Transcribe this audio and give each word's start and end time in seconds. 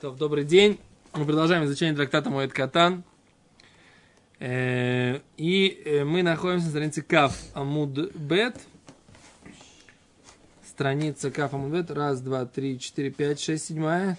То, 0.00 0.12
добрый 0.12 0.44
день. 0.44 0.80
Мы 1.12 1.26
продолжаем 1.26 1.66
изучение 1.66 1.94
трактата 1.94 2.30
Моэд 2.30 2.54
Катан. 2.54 3.04
Э, 4.38 5.20
и 5.36 5.82
э, 5.84 6.04
мы 6.04 6.22
находимся 6.22 6.66
на 6.66 6.70
странице 6.70 7.02
Каф 7.02 7.38
Амуд 7.52 8.14
Бет. 8.14 8.58
Страница 10.64 11.30
Каф 11.30 11.52
Амуд 11.52 11.72
Бет. 11.72 11.90
Раз, 11.90 12.22
два, 12.22 12.46
три, 12.46 12.78
четыре, 12.78 13.10
пять, 13.10 13.40
шесть, 13.40 13.66
седьмая. 13.66 14.16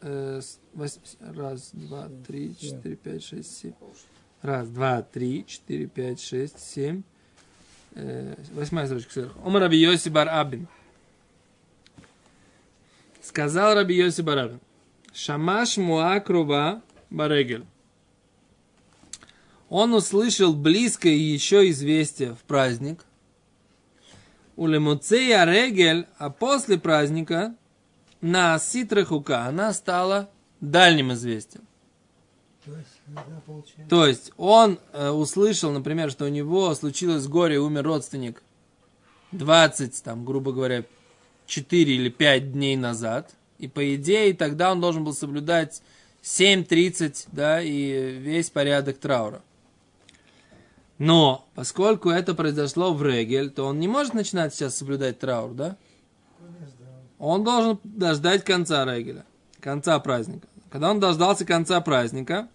Э, 0.00 0.40
раз, 1.20 1.70
два, 1.74 2.08
три, 2.26 2.56
четыре, 2.58 2.96
пять, 2.96 3.22
шесть, 3.22 3.58
семь. 3.58 3.74
Раз, 4.40 4.68
два, 4.68 5.02
три, 5.02 5.44
четыре, 5.46 5.86
пять, 5.86 6.22
шесть, 6.22 6.60
семь. 6.60 7.02
Восьмая 7.94 8.86
строчка 8.86 9.12
сверху. 9.12 9.38
Омар 9.46 9.60
Раби 9.60 9.76
Йоси 9.76 10.08
Бар 10.08 10.30
Абин. 10.30 10.66
Сказал 13.20 13.74
Раби 13.74 13.94
Йоси 13.94 14.22
Барабин. 14.22 14.60
Шамаш 15.12 15.76
Муакрува 15.76 16.82
Барегель. 17.10 17.66
Он 19.68 19.94
услышал 19.94 20.54
близкое 20.54 21.14
еще 21.14 21.68
известие 21.70 22.34
в 22.34 22.38
праздник. 22.40 23.04
У 24.56 24.66
Лемуцея 24.66 25.44
Регель, 25.44 26.06
а 26.18 26.30
после 26.30 26.78
праздника 26.78 27.54
на 28.20 28.58
Ситрахука 28.58 29.46
она 29.46 29.72
стала 29.72 30.30
дальним 30.60 31.12
известием. 31.12 31.64
То 32.64 32.76
есть, 32.76 33.88
То 33.88 34.06
есть 34.06 34.32
он 34.36 34.78
э, 34.92 35.08
услышал, 35.08 35.72
например, 35.72 36.10
что 36.10 36.26
у 36.26 36.28
него 36.28 36.74
случилось 36.74 37.26
горе, 37.26 37.58
умер 37.58 37.84
родственник 37.84 38.42
20, 39.32 40.02
там, 40.02 40.24
грубо 40.24 40.52
говоря, 40.52 40.84
4 41.46 41.94
или 41.94 42.10
5 42.10 42.52
дней 42.52 42.76
назад– 42.76 43.34
и 43.60 43.68
по 43.68 43.94
идее 43.94 44.34
тогда 44.34 44.72
он 44.72 44.80
должен 44.80 45.04
был 45.04 45.14
соблюдать 45.14 45.82
7.30, 46.22 47.28
да, 47.32 47.62
и 47.62 48.18
весь 48.18 48.50
порядок 48.50 48.98
траура. 48.98 49.42
Но, 50.98 51.46
поскольку 51.54 52.10
это 52.10 52.34
произошло 52.34 52.92
в 52.92 53.02
Регель, 53.02 53.50
то 53.50 53.64
он 53.64 53.80
не 53.80 53.88
может 53.88 54.12
начинать 54.12 54.54
сейчас 54.54 54.76
соблюдать 54.76 55.18
траур, 55.18 55.54
да? 55.54 55.76
Он 57.18 57.42
должен 57.42 57.78
дождать 57.84 58.44
конца 58.44 58.84
Регеля, 58.84 59.24
конца 59.60 59.98
праздника. 59.98 60.46
Когда 60.70 60.90
он 60.90 61.00
дождался 61.00 61.44
конца 61.44 61.80
праздника, 61.80 62.48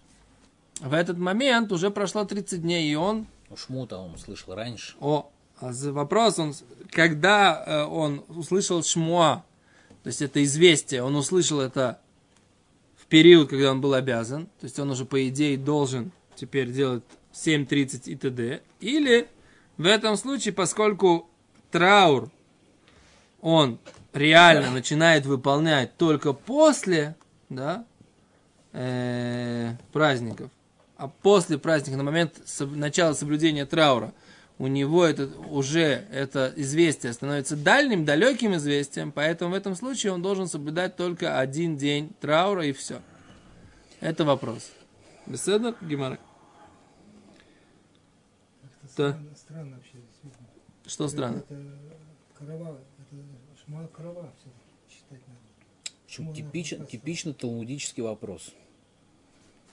в 0.79 0.93
этот 0.93 1.17
момент 1.17 1.71
уже 1.71 1.89
прошло 1.89 2.23
30 2.23 2.61
дней, 2.61 2.91
и 2.91 2.95
он... 2.95 3.27
Ну, 3.49 3.57
Шмута 3.57 3.97
он 3.97 4.13
услышал 4.13 4.55
раньше. 4.55 4.95
О, 4.99 5.29
а 5.59 5.71
вопрос, 5.91 6.39
он, 6.39 6.53
когда 6.91 7.63
э, 7.65 7.83
он 7.83 8.23
услышал 8.27 8.83
Шмуа, 8.83 9.43
то 10.05 10.09
есть 10.09 10.21
это 10.21 10.43
известие, 10.43 11.01
он 11.01 11.15
услышал 11.15 11.59
это 11.59 11.99
в 12.95 13.07
период, 13.07 13.49
когда 13.49 13.71
он 13.71 13.81
был 13.81 13.95
обязан, 13.95 14.45
то 14.59 14.65
есть 14.65 14.77
он 14.77 14.91
уже 14.91 15.03
по 15.03 15.27
идее 15.27 15.57
должен 15.57 16.11
теперь 16.35 16.71
делать 16.71 17.03
7.30 17.33 18.01
и 18.05 18.15
т.д. 18.15 18.61
Или 18.81 19.27
в 19.77 19.85
этом 19.87 20.15
случае, 20.15 20.53
поскольку 20.53 21.27
траур, 21.71 22.29
он 23.41 23.79
реально 24.13 24.69
начинает 24.69 25.25
выполнять 25.25 25.97
только 25.97 26.33
после 26.33 27.15
да, 27.49 27.83
э, 28.73 29.71
праздников, 29.91 30.51
а 30.97 31.07
после 31.07 31.57
праздника, 31.57 31.97
на 31.97 32.03
момент 32.03 32.39
начала 32.59 33.15
соблюдения 33.15 33.65
траура– 33.65 34.13
у 34.57 34.67
него 34.67 35.03
это, 35.03 35.27
уже 35.49 36.07
это 36.11 36.53
известие 36.55 37.11
становится 37.13 37.57
дальним, 37.57 38.05
далеким 38.05 38.55
известием, 38.55 39.11
поэтому 39.11 39.51
в 39.51 39.53
этом 39.53 39.75
случае 39.75 40.13
он 40.13 40.21
должен 40.21 40.47
соблюдать 40.47 40.95
только 40.95 41.39
один 41.39 41.75
день 41.77 42.11
траура 42.21 42.65
и 42.65 42.71
все. 42.71 43.01
Это 43.99 44.23
вопрос. 44.23 44.71
Беседа, 45.25 45.75
Гимара? 45.81 46.19
Да. 48.95 49.19
Странно, 49.35 49.75
вообще, 49.75 49.97
Что 50.85 51.07
странно? 51.09 51.43
Это 51.49 51.59
корова, 52.37 52.79
это 52.99 53.21
шма 53.65 53.87
корова 53.87 54.31
считать 54.89 55.19
надо. 55.27 56.33
типичный, 56.33 56.85
типично 56.85 57.33
талмудический 57.33 58.03
вопрос. 58.03 58.53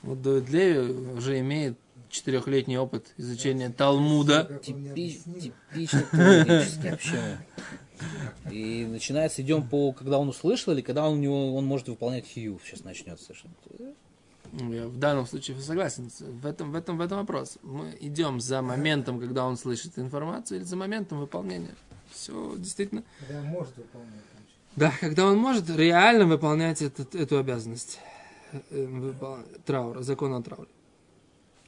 Вот 0.02 0.20
Давид 0.22 0.48
Леви 0.50 0.92
уже 1.12 1.38
имеет 1.38 1.78
четырехлетний 2.08 2.76
опыт 2.76 3.12
изучения 3.16 3.70
Талмуда. 3.70 4.60
Типи, 4.62 5.20
типично 5.72 6.06
вообще. 6.90 7.38
И 8.50 8.84
начинается, 8.84 9.42
идем 9.42 9.66
по, 9.66 9.92
когда 9.92 10.18
он 10.18 10.28
услышал, 10.28 10.72
или 10.72 10.80
когда 10.80 11.08
он, 11.08 11.18
у 11.18 11.20
него, 11.20 11.56
он 11.56 11.64
может 11.64 11.88
выполнять 11.88 12.24
хью, 12.32 12.60
сейчас 12.64 12.84
начнется 12.84 13.26
совершенно. 13.26 13.54
Я 14.52 14.86
в 14.86 14.98
данном 14.98 15.26
случае 15.26 15.58
согласен. 15.60 16.10
В 16.18 16.46
этом, 16.46 16.72
в, 16.72 16.74
этом, 16.74 16.98
в 16.98 17.00
этом 17.00 17.18
вопрос. 17.18 17.58
Мы 17.62 17.96
идем 18.00 18.40
за 18.40 18.60
моментом, 18.60 19.18
когда 19.18 19.46
он 19.46 19.56
слышит 19.56 19.98
информацию, 19.98 20.58
или 20.58 20.64
за 20.64 20.76
моментом 20.76 21.20
выполнения. 21.20 21.74
Все 22.10 22.54
действительно. 22.58 23.02
Когда 23.20 23.40
он 23.40 23.46
может 23.46 23.76
выполнять. 23.76 24.22
Да, 24.76 24.92
когда 25.00 25.26
он 25.26 25.38
может 25.38 25.70
реально 25.70 26.26
выполнять 26.26 26.82
этот, 26.82 27.14
эту 27.14 27.38
обязанность. 27.38 27.98
Э, 28.70 29.12
траура, 29.64 30.02
закон 30.02 30.34
о 30.34 30.42
трауре. 30.42 30.68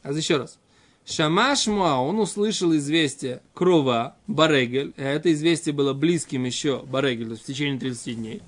А 0.04 0.12
еще 0.12 0.36
раз. 0.36 0.58
Шамаш 1.06 1.66
Муа, 1.66 1.98
он 1.98 2.20
услышал 2.20 2.74
известие 2.76 3.42
крова 3.54 4.16
Барегель, 4.26 4.94
а 4.96 5.02
это 5.02 5.32
известие 5.32 5.74
было 5.74 5.92
близким 5.94 6.44
еще 6.44 6.82
Барегелю 6.82 7.36
в 7.36 7.42
течение 7.42 7.80
30 7.80 8.16
дней. 8.16 8.42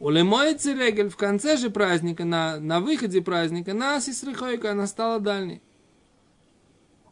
Улемоется 0.00 0.72
Регель 0.72 1.08
в 1.08 1.16
конце 1.16 1.56
же 1.56 1.70
праздника, 1.70 2.24
на, 2.24 2.58
на 2.58 2.80
выходе 2.80 3.22
праздника, 3.22 3.74
на 3.74 4.00
Сисрихойка, 4.00 4.72
она 4.72 4.86
стала 4.86 5.20
дальней. 5.20 5.62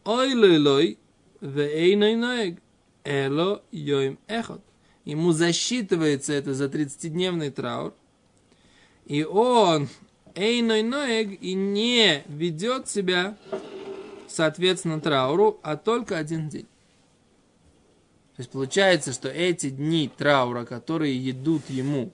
Ой 0.03 0.33
лой 0.33 0.97
вейной 1.39 2.15
ноег, 2.15 2.59
эло 3.03 3.63
йоим 3.71 4.19
эхот. 4.27 4.61
Ему 5.05 5.33
засчитывается 5.33 6.33
это 6.33 6.53
за 6.53 6.65
30-дневный 6.65 7.51
траур, 7.51 7.93
и 9.05 9.23
он 9.23 9.87
эйной 10.33 10.81
ноег 10.81 11.41
и 11.41 11.53
не 11.53 12.23
ведет 12.27 12.89
себя 12.89 13.37
соответственно 14.33 14.99
трауру, 14.99 15.59
а 15.63 15.77
только 15.77 16.17
один 16.17 16.49
день. 16.49 16.67
То 18.35 18.39
есть 18.39 18.49
получается, 18.49 19.13
что 19.13 19.29
эти 19.29 19.69
дни 19.69 20.09
траура, 20.15 20.65
которые 20.65 21.29
идут 21.29 21.69
ему 21.69 22.11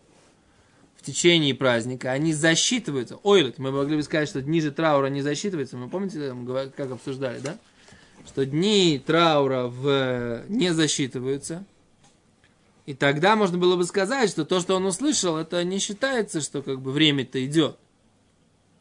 в 0.97 1.01
течение 1.01 1.55
праздника, 1.55 2.11
они 2.11 2.33
засчитываются. 2.33 3.17
Ой, 3.23 3.53
мы 3.57 3.71
могли 3.71 3.95
бы 3.95 4.03
сказать, 4.03 4.27
что 4.27 4.41
дни 4.41 4.59
же 4.59 4.71
траура 4.71 5.07
не 5.07 5.21
засчитываются. 5.21 5.77
Мы 5.77 5.89
помните, 5.89 6.35
как 6.75 6.91
обсуждали, 6.91 7.39
да? 7.39 7.57
Что 8.27 8.45
дни 8.45 9.01
траура 9.03 9.67
в... 9.67 10.43
не 10.49 10.73
засчитываются. 10.73 11.63
И 12.85 12.93
тогда 12.93 13.37
можно 13.37 13.57
было 13.57 13.77
бы 13.77 13.85
сказать, 13.85 14.29
что 14.29 14.43
то, 14.43 14.59
что 14.59 14.75
он 14.75 14.85
услышал, 14.85 15.37
это 15.37 15.63
не 15.63 15.79
считается, 15.79 16.41
что 16.41 16.61
как 16.61 16.81
бы 16.81 16.91
время-то 16.91 17.43
идет. 17.45 17.77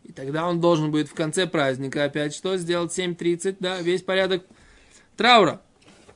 И 0.08 0.12
тогда 0.12 0.48
он 0.48 0.58
должен 0.58 0.90
будет 0.90 1.08
в 1.08 1.14
конце 1.14 1.46
праздника 1.46 2.04
опять 2.04 2.34
что 2.34 2.56
сделать? 2.56 2.98
7.30, 2.98 3.56
да, 3.60 3.80
весь 3.82 4.02
порядок 4.02 4.42
траура. 5.16 5.60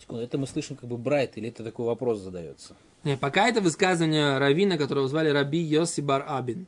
Это 0.08 0.38
мы 0.38 0.46
слышим 0.46 0.76
как 0.76 0.88
бы 0.88 0.96
Брайт, 0.96 1.36
или 1.36 1.48
это 1.48 1.62
такой 1.62 1.86
вопрос 1.86 2.18
задается? 2.18 2.74
Не, 3.04 3.16
пока 3.16 3.48
это 3.48 3.60
высказывание 3.60 4.38
Равина, 4.38 4.78
которого 4.78 5.08
звали 5.08 5.28
Раби 5.28 5.58
Йоси 5.58 6.00
Бар 6.00 6.24
Абин. 6.26 6.66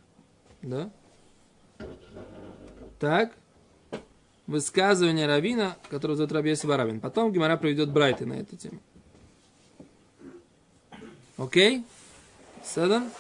Да? 0.63 0.91
Так. 3.01 3.33
Высказывание 4.47 5.27
Равина, 5.27 5.77
которого 5.89 6.17
зовут 6.17 6.33
Раби 6.33 6.51
Йоси 6.51 6.67
Бар 6.67 6.81
Абин. 6.81 7.01
Потом 7.01 7.33
Гимара 7.33 7.57
проведет 7.57 7.91
Брайты 7.91 8.27
на 8.27 8.35
эту 8.35 8.57
тему. 8.57 8.81
Окей? 11.37 11.85
Седан? 12.63 13.11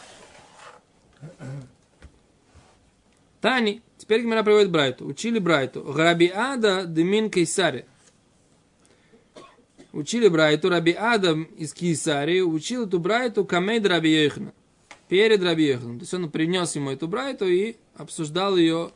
תני. 3.40 3.82
Теперь 4.04 4.20
Гимара 4.20 4.42
приводит 4.42 4.70
Брайту. 4.70 5.06
Учили 5.06 5.38
Брайту. 5.38 5.90
רבי 5.90 6.28
אדא 6.28 6.84
דמן 6.84 7.30
קיסרי. 7.30 7.86
Учили 9.94 10.28
Брайту. 10.28 10.68
Раби 10.68 10.92
Адам 10.92 11.44
из 11.44 11.72
Кейсарии 11.72 12.42
учил 12.42 12.86
эту 12.86 12.98
Брайту 12.98 13.46
קמיה 13.46 13.86
דרבי 13.86 14.10
יוחנן. 14.24 14.52
Перед 15.08 15.42
Раби 15.42 15.68
Йоханом. 15.68 16.00
То 16.00 16.02
есть 16.02 16.12
он 16.12 16.30
принес 16.30 16.74
ему 16.74 16.90
эту 16.90 17.08
Брайту 17.08 17.46
и 17.46 17.76
обсуждал 17.96 18.58
ее, 18.58 18.90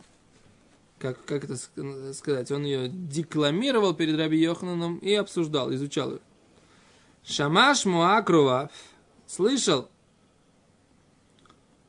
как, 0.98 1.24
как 1.24 1.44
это 1.44 1.56
сказать, 2.12 2.50
он 2.50 2.64
ее 2.64 2.90
декламировал 2.90 3.94
перед 3.94 4.18
Раби 4.18 4.36
Йоханом 4.36 4.98
и 4.98 5.14
обсуждал, 5.14 5.72
изучал 5.72 6.10
ее. 6.10 6.20
Шамаш 7.24 7.86
Муакрова 7.86 8.70
слышал 9.26 9.88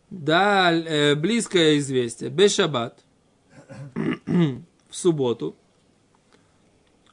даль, 0.10 0.86
э, 0.88 1.16
близкое 1.16 1.80
известие, 1.80 2.30
Бешабат, 2.30 3.04
в 3.96 4.96
субботу, 4.96 5.56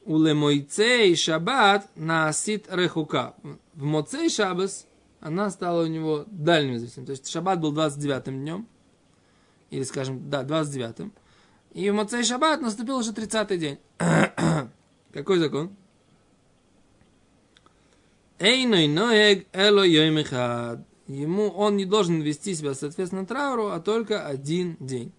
у 0.05 0.21
лемойцей 0.21 1.15
шаббат 1.15 1.89
насит 1.95 2.67
рехука. 2.71 3.35
В 3.73 3.83
моцей 3.83 4.29
шаббас 4.29 4.87
она 5.19 5.49
стала 5.49 5.83
у 5.83 5.87
него 5.87 6.25
дальним 6.27 6.75
известием. 6.77 7.05
То 7.05 7.11
есть 7.11 7.27
шаббат 7.27 7.59
был 7.59 7.71
29 7.71 8.25
днем, 8.25 8.67
или, 9.69 9.83
скажем, 9.83 10.29
да, 10.29 10.43
29-м, 10.43 11.11
и 11.73 11.89
в 11.89 11.93
Моцей 11.93 12.23
Шаббат 12.23 12.61
наступил 12.61 12.97
уже 12.97 13.11
30-й 13.11 13.57
день. 13.57 13.77
Какой 15.13 15.37
закон? 15.37 15.75
Эйной 18.39 18.87
ноег 18.87 19.47
эло 19.53 19.83
йоймехад. 19.83 20.79
Ему 21.07 21.49
он 21.49 21.77
не 21.77 21.85
должен 21.85 22.21
вести 22.21 22.55
себя 22.55 22.73
соответственно 22.73 23.25
трауру, 23.25 23.67
а 23.67 23.79
только 23.79 24.25
один 24.25 24.75
день. 24.79 25.11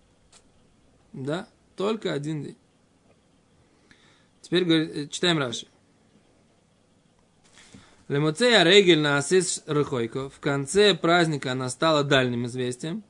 Да, 1.13 1.49
только 1.77 2.13
один 2.13 2.43
день. 2.43 2.57
Теперь 4.41 4.71
э, 4.71 5.07
читаем 5.09 5.39
Раши. 5.39 5.67
Лемоцея 8.09 8.63
регель 8.63 9.01
на 9.01 9.19
асис 9.19 9.63
рыхойко. 9.67 10.31
В 10.31 10.41
конце 10.41 10.95
праздника 10.95 11.53
она 11.53 11.69
стала 11.69 12.05
дальним 12.05 12.47
известием. 12.47 13.03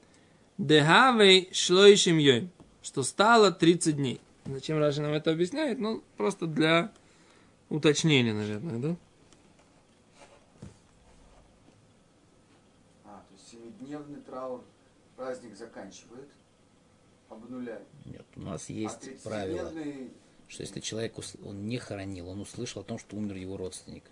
Дехавей 0.59 1.49
шлоишим 1.53 2.19
йойм. 2.19 2.50
Что 2.83 3.05
стало 3.05 3.53
30 3.53 3.97
дней. 3.97 4.21
Зачем 4.47 4.79
Раши 4.79 5.00
нам 5.00 5.12
это 5.12 5.31
объясняет? 5.31 5.79
Ну, 5.79 6.03
просто 6.17 6.47
для 6.47 6.91
уточнения, 7.69 8.33
наверное, 8.33 8.79
да? 8.79 8.97
А, 13.05 13.23
то 13.29 13.35
есть 13.35 13.49
семидневный 13.50 14.21
траур 14.23 14.65
праздник 15.17 15.55
заканчивает. 15.55 16.29
Нет, 18.05 18.26
у 18.37 18.40
нас 18.40 18.69
А 18.69 18.73
есть 18.73 19.23
правило, 19.23 19.69
30-дневный 19.70 20.11
что 20.49 20.62
если 20.62 20.81
человек 20.81 21.14
он 21.44 21.67
не 21.67 21.76
хоронил, 21.79 22.29
он 22.29 22.40
услышал 22.40 22.82
о 22.82 22.85
том, 22.85 22.99
что 22.99 23.17
умер 23.17 23.37
его 23.37 23.56
родственник. 23.56 24.05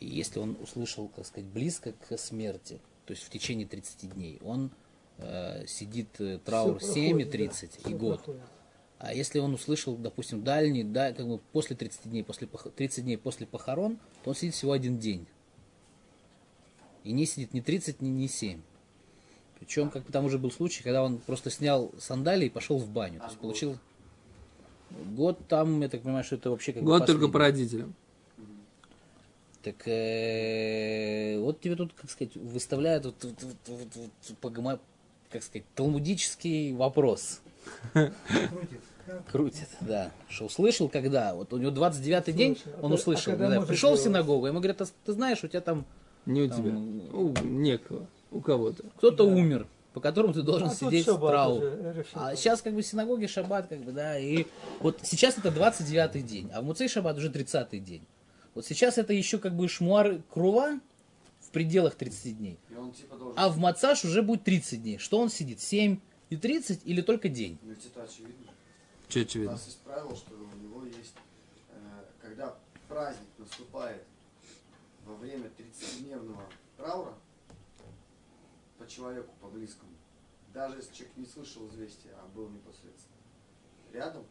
И 0.00 0.06
если 0.06 0.40
он 0.40 0.56
услышал, 0.60 1.08
как 1.08 1.26
сказать, 1.26 1.48
близко 1.48 1.92
к 1.92 2.16
смерти, 2.18 2.80
то 3.06 3.12
есть 3.12 3.22
в 3.24 3.30
течение 3.30 3.66
30 3.66 4.14
дней, 4.14 4.38
он 4.42 4.70
э, 5.18 5.66
сидит 5.66 6.20
э, 6.20 6.38
траур 6.44 6.78
Всё 6.78 6.94
7 6.94 7.04
и 7.04 7.24
проходит, 7.24 7.30
30 7.30 7.80
да, 7.84 7.90
и 7.90 7.94
год. 7.94 8.16
проходит. 8.18 8.42
А 8.98 9.14
если 9.14 9.38
он 9.38 9.54
услышал, 9.54 9.96
допустим, 9.96 10.42
дальний, 10.42 10.84
да, 10.84 11.12
как 11.12 11.26
бы 11.26 11.38
после 11.38 11.74
30 11.74 12.10
дней, 12.10 12.22
после, 12.22 12.46
пох- 12.46 12.70
30 12.70 13.04
дней 13.04 13.16
после 13.16 13.46
похорон, 13.46 13.98
то 14.22 14.30
он 14.30 14.36
сидит 14.36 14.54
всего 14.54 14.72
один 14.72 14.98
день. 14.98 15.26
И 17.02 17.12
не 17.12 17.24
сидит 17.24 17.54
ни 17.54 17.60
30, 17.60 18.02
ни, 18.02 18.08
ни 18.08 18.26
7. 18.26 18.60
Причем, 19.60 19.90
как 19.90 20.04
бы 20.04 20.12
там 20.12 20.24
уже 20.24 20.38
был 20.38 20.50
случай, 20.50 20.82
когда 20.82 21.02
он 21.04 21.18
просто 21.18 21.50
снял 21.50 21.92
сандалии 21.98 22.46
и 22.46 22.50
пошел 22.50 22.78
в 22.78 22.88
баню. 22.88 23.18
То 23.20 23.24
А 23.24 23.26
есть 23.28 23.36
год? 23.36 23.42
получил 23.42 23.78
год 25.14 25.38
там, 25.48 25.80
я 25.82 25.88
так 25.88 26.02
понимаю, 26.02 26.24
что 26.24 26.34
это 26.36 26.50
вообще 26.50 26.72
как 26.72 26.82
бы 26.82 26.88
Год 26.88 27.06
только 27.06 27.28
по 27.28 27.38
родителям. 27.38 27.94
Так 29.62 29.86
э, 29.86 31.38
вот 31.38 31.60
тебе 31.60 31.76
тут, 31.76 31.92
как 31.92 32.10
сказать, 32.10 32.34
выставляют 32.34 33.04
вот, 33.04 33.22
вот- 33.22 33.34
вот- 33.42 33.56
вот- 33.68 33.88
вот 34.28 34.38
погома- 34.40 34.80
как 35.30 35.42
сказать, 35.42 35.64
талмудический 35.74 36.72
вопрос. 36.72 37.40
Крутит. 37.92 38.80
Крутит, 39.30 39.68
да. 39.82 40.10
Что 40.28 40.46
услышал, 40.46 40.88
когда? 40.88 41.34
Вот 41.34 41.52
у 41.52 41.58
него 41.58 41.70
29-й 41.72 42.32
день. 42.32 42.58
А 42.64 42.68
он 42.68 42.74
когда- 42.82 42.94
услышал. 42.94 43.32
а 43.32 43.36
когда 43.36 43.54
может 43.56 43.68
пришел 43.68 43.94
в 43.96 43.98
синагогу, 44.00 44.46
ему 44.46 44.60
говорят, 44.60 44.80
«А 44.80 44.86
ты 45.04 45.12
знаешь, 45.12 45.44
у 45.44 45.48
тебя 45.48 45.60
там 45.60 45.84
Не 46.26 46.42
у 46.42 46.48
Там, 46.48 46.58
тебя. 46.58 47.16
У 47.16 47.32
некого. 47.46 48.06
У 48.30 48.40
кого-то. 48.40 48.84
кто-то 48.96 49.24
умер, 49.24 49.66
по 49.92 50.00
которому 50.00 50.32
ты 50.32 50.42
должен 50.42 50.68
А 50.68 50.70
тут 50.70 50.78
сидеть 50.78 51.06
в 51.06 51.10
Эрев 51.10 52.06
А 52.14 52.36
сейчас 52.36 52.62
как 52.62 52.74
бы 52.74 52.82
синагоги 52.82 53.26
шаббат, 53.26 53.66
как 53.66 53.80
бы, 53.80 53.92
да, 53.92 54.18
и 54.18 54.46
вот 54.80 55.00
сейчас 55.02 55.38
это 55.38 55.48
29-й 55.48 56.22
день, 56.22 56.50
а 56.52 56.60
в 56.60 56.64
Муцей 56.64 56.88
шаббат 56.88 57.16
уже 57.16 57.28
30-й 57.28 57.80
день. 57.80 58.02
Вот 58.54 58.66
сейчас 58.66 58.98
это 58.98 59.12
еще 59.12 59.38
как 59.38 59.54
бы 59.54 59.68
шмуар 59.68 60.20
крува 60.28 60.80
в 61.40 61.50
пределах 61.50 61.94
30 61.94 62.38
дней. 62.38 62.58
И 62.68 62.74
он 62.74 62.92
типа 62.92 63.16
должен... 63.16 63.38
А 63.38 63.48
в 63.48 63.58
Мацаш 63.58 64.04
уже 64.04 64.22
будет 64.22 64.44
30 64.44 64.82
дней. 64.82 64.98
Что 64.98 65.18
он 65.18 65.28
сидит? 65.30 65.60
7 65.60 65.98
и 66.30 66.36
30 66.36 66.80
или 66.84 67.00
только 67.00 67.28
день? 67.28 67.58
Ну, 67.62 67.70
ведь 67.70 67.86
это 67.86 68.02
очевидно. 68.02 68.46
Че 69.08 69.20
У 69.20 69.22
очевидно? 69.22 69.52
нас 69.52 69.66
есть 69.66 69.80
правило, 69.80 70.14
что 70.14 70.34
у 70.34 70.62
него 70.62 70.84
есть, 70.84 71.14
э, 71.70 71.78
когда 72.20 72.56
праздник 72.88 73.26
наступает 73.38 74.02
во 75.04 75.14
время 75.16 75.50
30-дневного 75.58 76.42
траура 76.76 77.14
по 78.80 78.88
человеку, 78.88 79.32
по 79.40 79.48
близкому, 79.48 79.92
даже 80.54 80.76
если 80.76 80.94
человек 80.94 81.16
не 81.18 81.26
слышал 81.26 81.68
известия, 81.68 82.12
а 82.16 82.26
был 82.34 82.48
непосредственно 82.48 83.16
рядом, 83.92 84.24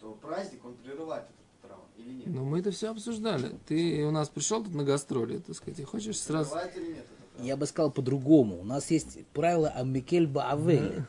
то 0.00 0.12
праздник, 0.12 0.64
он 0.64 0.74
прерывает 0.76 1.24
этот 1.24 1.70
траур 1.70 1.84
или 1.96 2.12
нет? 2.12 2.26
Ну, 2.26 2.44
мы 2.44 2.58
это 2.58 2.70
все 2.72 2.90
обсуждали. 2.90 3.54
Ты 3.66 4.04
у 4.04 4.10
нас 4.10 4.28
пришел 4.28 4.62
тут 4.62 4.74
на 4.74 4.84
гастроли, 4.84 5.38
так 5.38 5.54
сказать, 5.56 5.78
и 5.78 5.84
хочешь 5.84 6.20
сразу... 6.20 6.50
Прерывает 6.50 6.76
или 6.76 6.94
нет? 6.94 7.06
Я 7.40 7.56
бы 7.56 7.66
сказал 7.66 7.92
по-другому. 7.92 8.60
У 8.60 8.64
нас 8.64 8.90
есть 8.90 9.24
правило 9.28 9.68
Амикель 9.68 10.26
Баавель. 10.26 11.04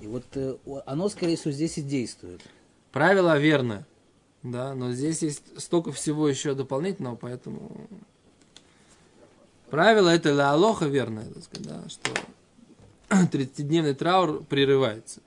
И 0.00 0.06
вот 0.06 0.24
э, 0.34 0.56
оно, 0.86 1.08
скорее 1.08 1.36
всего, 1.36 1.50
здесь 1.50 1.76
и 1.78 1.82
действует. 1.82 2.40
Правило 2.92 3.36
верно. 3.38 3.86
Да, 4.42 4.74
но 4.74 4.92
здесь 4.92 5.22
есть 5.22 5.60
столько 5.60 5.92
всего 5.92 6.28
еще 6.28 6.54
дополнительного, 6.54 7.16
поэтому... 7.16 7.88
Правило 9.70 10.08
это 10.08 10.32
ля 10.32 10.50
алоха 10.50 10.86
верное, 10.86 11.26
так 11.26 11.44
сказать, 11.44 11.66
да, 11.68 11.88
что 11.88 12.10
30-дневный 13.08 13.94
траур 13.94 14.42
прерывается. 14.44 15.20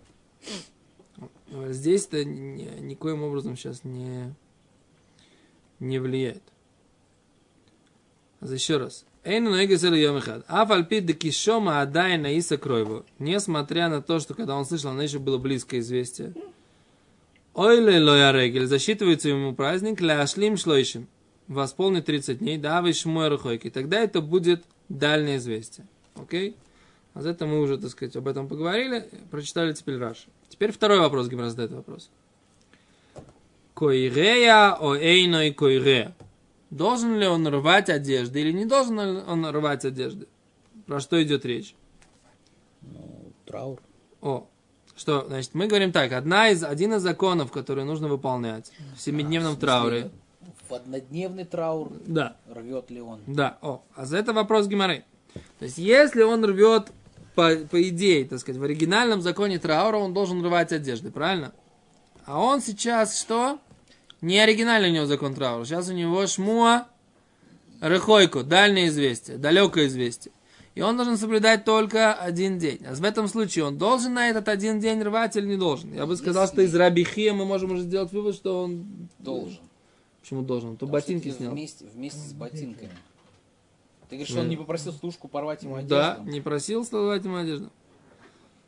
Здесь 1.69 2.07
это 2.07 2.25
ни- 2.25 2.79
никоим 2.81 3.23
образом 3.23 3.55
сейчас 3.55 3.83
не, 3.83 4.33
не 5.79 5.99
влияет. 5.99 6.43
Еще 8.41 8.77
раз. 8.77 9.05
Эйну 9.23 9.51
нойгесел 9.51 9.93
йомихад. 9.93 10.43
Афальпид 10.47 11.05
де 11.05 11.13
кишома 11.13 11.81
адай 11.81 12.17
наиса 12.17 12.57
кройву. 12.57 13.05
Несмотря 13.19 13.87
на 13.87 14.01
то, 14.01 14.19
что 14.19 14.33
когда 14.33 14.55
он 14.55 14.65
слышал, 14.65 14.91
оно 14.91 15.01
еще 15.01 15.19
было 15.19 15.37
близкое 15.37 15.79
известие. 15.79 16.33
Ойле 17.53 18.01
лоя 18.01 18.31
регель. 18.31 18.65
Засчитывается 18.65 19.29
ему 19.29 19.55
праздник 19.55 20.01
ляшлим 20.01 20.57
шлойшим. 20.57 21.07
Восполнит 21.47 22.05
30 22.05 22.39
дней. 22.39 22.57
Да, 22.57 22.81
вы 22.81 22.93
шмой 22.93 23.29
рухойки. 23.29 23.69
Тогда 23.69 23.99
это 23.99 24.21
будет 24.21 24.63
дальнее 24.89 25.37
известие. 25.37 25.87
Окей? 26.15 26.55
А 27.13 27.21
за 27.21 27.29
это 27.29 27.45
мы 27.45 27.59
уже, 27.59 27.77
так 27.77 27.89
сказать, 27.89 28.15
об 28.15 28.27
этом 28.27 28.47
поговорили. 28.47 29.09
Прочитали 29.29 29.73
теперь 29.73 29.97
Раши. 29.97 30.27
Теперь 30.49 30.71
второй 30.71 30.99
вопрос, 30.99 31.27
Гимра 31.27 31.49
задает 31.49 31.71
вопрос. 31.71 32.09
Койрея 33.73 34.75
о 34.79 34.95
эйной 34.95 35.51
койрея. 35.51 36.15
Должен 36.69 37.19
ли 37.19 37.27
он 37.27 37.47
рвать 37.47 37.89
одежды 37.89 38.41
или 38.41 38.51
не 38.51 38.65
должен 38.65 38.97
он 38.97 39.45
рвать 39.45 39.85
одежды? 39.85 40.27
Про 40.87 40.99
что 40.99 41.21
идет 41.21 41.45
речь? 41.45 41.75
Ну, 42.81 43.31
траур. 43.45 43.79
О, 44.21 44.47
что, 44.95 45.25
значит, 45.27 45.53
мы 45.53 45.67
говорим 45.67 45.91
так, 45.91 46.11
одна 46.11 46.49
из, 46.49 46.63
один 46.63 46.93
из 46.93 47.01
законов, 47.01 47.51
которые 47.51 47.85
нужно 47.85 48.07
выполнять 48.07 48.71
в 48.95 49.01
семидневном 49.01 49.53
В 49.53 49.59
смысле, 49.59 49.67
трауре. 49.67 50.11
В 50.69 50.73
однодневный 50.73 51.45
траур 51.45 51.91
Да, 52.05 52.35
рвет 52.49 52.89
ли 52.89 53.01
он? 53.01 53.19
да, 53.27 53.57
о, 53.61 53.81
а 53.95 54.05
за 54.05 54.17
это 54.17 54.33
вопрос 54.33 54.67
Гимары. 54.67 55.03
То 55.59 55.65
есть, 55.65 55.77
если 55.77 56.23
он 56.23 56.45
рвет, 56.45 56.91
по, 57.35 57.55
по 57.55 57.89
идее, 57.89 58.25
так 58.25 58.39
сказать, 58.39 58.59
в 58.59 58.63
оригинальном 58.63 59.21
законе 59.21 59.59
траура, 59.59 59.97
он 59.97 60.13
должен 60.13 60.43
рвать 60.45 60.71
одежды, 60.71 61.11
правильно? 61.11 61.53
А 62.25 62.39
он 62.39 62.61
сейчас 62.61 63.19
что? 63.19 63.59
Не 64.21 64.39
оригинальный 64.39 64.89
у 64.89 64.93
него 64.93 65.05
закон 65.05 65.33
траура. 65.33 65.65
Сейчас 65.65 65.89
у 65.89 65.93
него 65.93 66.25
шмуа 66.27 66.87
рыхойку, 67.81 68.43
дальнее 68.43 68.87
известие, 68.87 69.37
далекое 69.37 69.87
известие. 69.87 70.31
И 70.75 70.81
он 70.81 70.95
должен 70.95 71.17
соблюдать 71.17 71.65
только 71.65 72.13
один 72.13 72.57
день. 72.57 72.79
А 72.87 72.95
в 72.95 73.03
этом 73.03 73.27
случае 73.27 73.65
он 73.65 73.77
должен 73.77 74.13
на 74.13 74.29
этот 74.29 74.47
один 74.47 74.79
день 74.79 75.01
рвать 75.03 75.35
или 75.35 75.45
не 75.45 75.57
должен? 75.57 75.93
Я 75.93 76.05
бы 76.05 76.15
сказал, 76.15 76.47
что 76.47 76.61
из 76.61 76.73
Рабихия 76.73 77.33
мы 77.33 77.45
можем 77.45 77.71
уже 77.71 77.83
сделать 77.83 78.11
вывод, 78.11 78.33
что 78.35 78.63
он... 78.63 79.09
Должен. 79.19 79.59
Почему 80.23 80.41
должен? 80.41 80.77
То 80.77 80.85
Потому 80.87 80.93
ботинки 80.93 81.29
снял. 81.31 81.51
Вместе, 81.51 81.85
вместе 81.85 82.19
с 82.21 82.31
ботинками. 82.31 82.89
Ты 84.09 84.15
говоришь, 84.15 84.29
что 84.29 84.39
он 84.39 84.47
не 84.47 84.55
попросил 84.55 84.93
служку 84.93 85.27
порвать 85.27 85.63
ему 85.63 85.75
одежду? 85.75 85.95
Да, 85.95 86.19
не 86.23 86.39
просил 86.39 86.85
сломать 86.85 87.25
ему 87.25 87.35
одежду. 87.35 87.69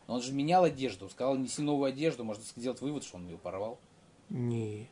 Но 0.07 0.15
он 0.15 0.21
же 0.21 0.33
менял 0.33 0.65
одежду. 0.65 1.09
Сказал, 1.09 1.37
неси 1.37 1.61
новую 1.61 1.85
одежду. 1.87 2.25
Можно 2.25 2.43
сделать 2.43 2.81
вывод, 2.81 3.05
что 3.05 3.15
он 3.15 3.27
ее 3.27 3.37
порвал. 3.37 3.79
Не. 4.29 4.89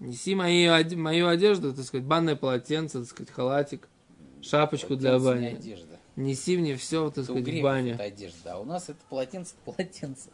Неси 0.00 0.34
мою, 0.34 0.72
мою 0.98 1.28
одежду, 1.28 1.72
так 1.72 1.84
сказать, 1.84 2.04
банное 2.04 2.34
полотенце, 2.34 2.98
так 3.00 3.08
сказать, 3.08 3.30
халатик, 3.32 3.88
шапочку 4.42 4.96
для 4.96 5.12
Полотенце, 5.18 5.40
не 5.40 5.46
бани. 5.50 5.56
одежда. 5.58 5.98
Неси 6.16 6.56
мне 6.56 6.74
все, 6.74 7.10
так 7.10 7.18
Это 7.18 7.32
сказать, 7.32 7.48
в 7.60 7.62
бане. 7.62 7.90
это 7.92 8.02
одежда. 8.02 8.54
А 8.54 8.58
у 8.58 8.64
нас 8.64 8.88
это 8.88 8.98
полотенце, 9.08 9.54
полотенце. 9.64 10.30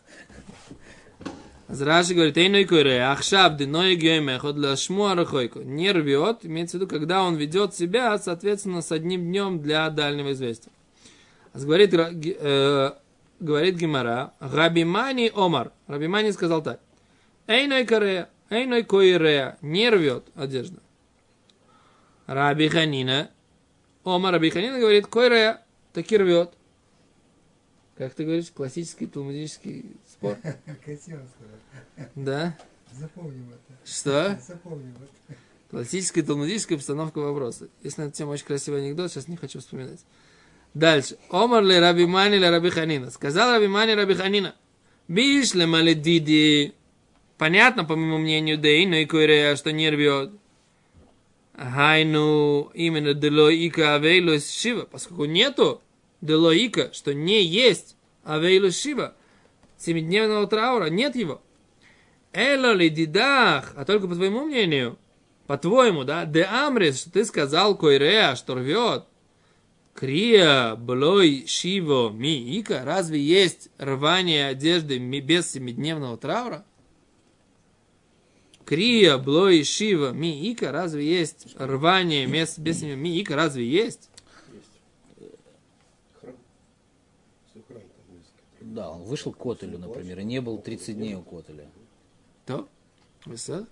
Раши 1.68 2.14
говорит, 2.14 2.37
эй, 2.37 2.64
койре, 2.64 3.02
ахшаб, 3.02 3.61
ной 3.61 3.96
геймехот, 3.96 4.54
для 4.54 4.76
шмуа 4.76 5.14
рахойку. 5.16 5.62
Не 5.62 5.90
рвет, 5.90 6.38
имеется 6.44 6.76
в 6.76 6.80
виду, 6.80 6.88
когда 6.88 7.25
он 7.25 7.35
ведет 7.35 7.75
себя, 7.75 8.16
соответственно, 8.18 8.82
с 8.82 8.92
одним 8.92 9.23
днем 9.23 9.61
для 9.61 9.90
дальнего 9.90 10.32
известия. 10.32 10.73
Говорит, 11.54 11.92
э, 11.92 12.92
говорит 13.40 13.75
Гимара, 13.76 14.32
Рабимани 14.38 15.32
Омар. 15.35 15.73
Рабимани 15.88 16.30
сказал 16.30 16.62
так. 16.62 16.80
Эйной 17.49 17.85
корея, 17.85 18.28
эйной 18.49 18.85
койрея, 18.85 19.58
не 19.61 19.90
рвет 19.90 20.25
одежда. 20.37 20.80
Раби 22.26 22.68
Ханина, 22.68 23.30
Омар 24.04 24.35
Раби 24.35 24.50
Ханина 24.50 24.78
говорит, 24.78 25.08
койрея, 25.08 25.62
таки 25.92 26.16
рвет. 26.16 26.52
Как 27.96 28.12
ты 28.12 28.24
говоришь, 28.24 28.50
классический 28.54 29.06
талмудический 29.06 29.96
спор? 30.06 30.36
Да? 32.14 32.56
Запомним 32.92 33.50
это. 33.50 33.90
Что? 33.90 34.38
Запомним 34.46 34.94
это. 34.96 35.38
Классическая 35.70 36.22
талмудическая 36.22 36.78
постановка 36.78 37.18
вопроса. 37.18 37.68
Есть 37.82 37.98
на 37.98 38.02
эту 38.02 38.12
тему 38.12 38.32
очень 38.32 38.44
красивый 38.44 38.82
анекдот, 38.82 39.10
сейчас 39.10 39.28
не 39.28 39.36
хочу 39.36 39.60
вспоминать. 39.60 40.00
Дальше. 40.74 41.16
Омар 41.30 41.64
ле 41.64 41.80
Раби 41.80 42.06
Мани 42.06 42.36
ле 42.36 42.50
Раби 42.50 42.70
Ханина. 42.70 43.10
Сказал 43.10 43.52
Раби 43.52 43.66
Мани 43.66 43.94
Раби 43.94 44.14
Ханина. 44.14 44.54
Биш 45.08 45.54
ле 45.54 45.66
маледиди. 45.66 46.74
Понятно, 47.38 47.84
по 47.84 47.96
моему 47.96 48.18
мнению, 48.18 48.58
да 48.58 48.68
и 48.68 48.86
но 48.86 48.96
и 48.96 49.06
койрея, 49.06 49.56
что 49.56 49.72
не 49.72 49.88
рвет. 49.90 50.30
Хайну 51.54 52.70
именно 52.74 53.14
делоика 53.14 53.94
авейлус 53.94 54.50
шива, 54.50 54.84
поскольку 54.84 55.24
нету 55.24 55.80
делоика, 56.20 56.92
что 56.92 57.14
не 57.14 57.42
есть 57.42 57.96
авейлус 58.25 58.80
шива, 58.80 59.14
семидневного 59.78 60.46
траура, 60.46 60.87
нет 60.87 61.16
его. 61.16 61.42
Эло 62.32 62.73
ли 62.73 62.90
дидах, 62.90 63.73
а 63.76 63.85
только 63.85 64.08
по 64.08 64.14
твоему 64.14 64.44
мнению, 64.44 64.99
по-твоему, 65.46 66.04
да, 66.04 66.25
де 66.25 66.42
амрис, 66.44 67.00
что 67.00 67.11
ты 67.12 67.25
сказал 67.25 67.76
койрея, 67.76 68.35
что 68.35 68.54
рвет, 68.54 69.04
крия, 69.94 70.75
блой, 70.75 71.46
шиво, 71.46 72.11
ми, 72.11 72.58
ика, 72.58 72.82
разве 72.85 73.20
есть 73.20 73.70
рвание 73.78 74.49
одежды 74.49 74.99
без 74.99 75.52
семидневного 75.52 76.18
траура? 76.18 76.64
Крия, 78.64 79.16
блой, 79.16 79.62
шива, 79.62 80.11
ми, 80.11 80.50
ика, 80.50 80.73
разве 80.73 81.06
есть 81.06 81.54
рвание 81.56 82.26
без, 82.26 82.58
без 82.58 82.82
ми, 82.82 83.18
ика, 83.20 83.37
разве 83.37 83.64
есть? 83.64 84.11
Храм. 86.20 86.35
Что 87.50 87.62
храм 87.68 87.82
там 87.82 88.16
есть. 88.18 88.35
Да, 88.76 88.90
он 88.90 89.04
вышел 89.04 89.33
к 89.33 89.38
Котелю, 89.38 89.78
например, 89.78 90.18
и 90.18 90.25
не 90.25 90.38
был 90.42 90.59
30 90.59 90.97
дней 90.97 91.14
у 91.14 91.23
Котеля. 91.23 91.66
То? 92.45 92.68
Весело? 93.25 93.66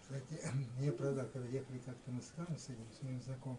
Кстати, 0.00 0.40
мне 0.78 0.92
правда, 0.92 1.28
когда 1.32 1.48
ехали 1.48 1.78
как-то 1.84 2.12
на 2.12 2.22
схану 2.22 2.56
с 2.56 2.66
этим, 2.66 2.86
с 2.96 3.02
моим 3.02 3.20
знакомым, 3.22 3.58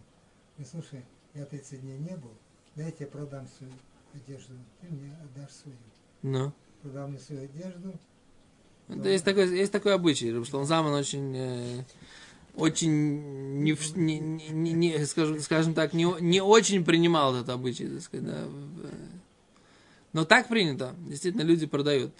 и 0.57 0.63
слушай, 0.63 1.03
я 1.33 1.45
30 1.45 1.81
дней 1.81 1.97
не 1.97 2.15
был, 2.15 2.31
дай 2.77 2.85
я 2.85 2.91
тебе 2.93 3.07
продам 3.07 3.45
свою 3.57 3.73
одежду, 4.13 4.53
ты 4.79 4.87
мне 4.87 5.13
отдашь 5.21 5.51
свою. 5.51 5.77
Ну. 6.21 6.53
Продал 6.81 7.09
мне 7.09 7.19
свою 7.19 7.43
одежду, 7.43 7.99
Да, 8.87 9.09
есть 9.09 9.25
такой, 9.25 9.49
есть 9.49 9.73
такой 9.73 9.95
обычай, 9.95 10.41
что 10.45 10.59
он 10.59 10.65
Заман 10.65 10.93
очень, 10.93 11.35
э, 11.35 11.83
очень, 12.59 13.61
не, 13.63 13.75
не, 13.95 14.19
не, 14.19 14.73
не- 14.73 15.05
скажем, 15.05 15.39
скажем 15.39 15.73
так, 15.73 15.93
не, 15.93 16.05
не 16.21 16.41
очень 16.41 16.83
принимал 16.83 17.35
этот 17.35 17.49
обычай, 17.49 17.87
так 17.87 18.01
сказать, 18.01 18.25
да, 18.25 18.37
э. 18.43 18.89
Но 20.11 20.25
так 20.25 20.47
принято. 20.47 20.95
Действительно, 21.07 21.43
люди 21.43 21.67
продают. 21.67 22.11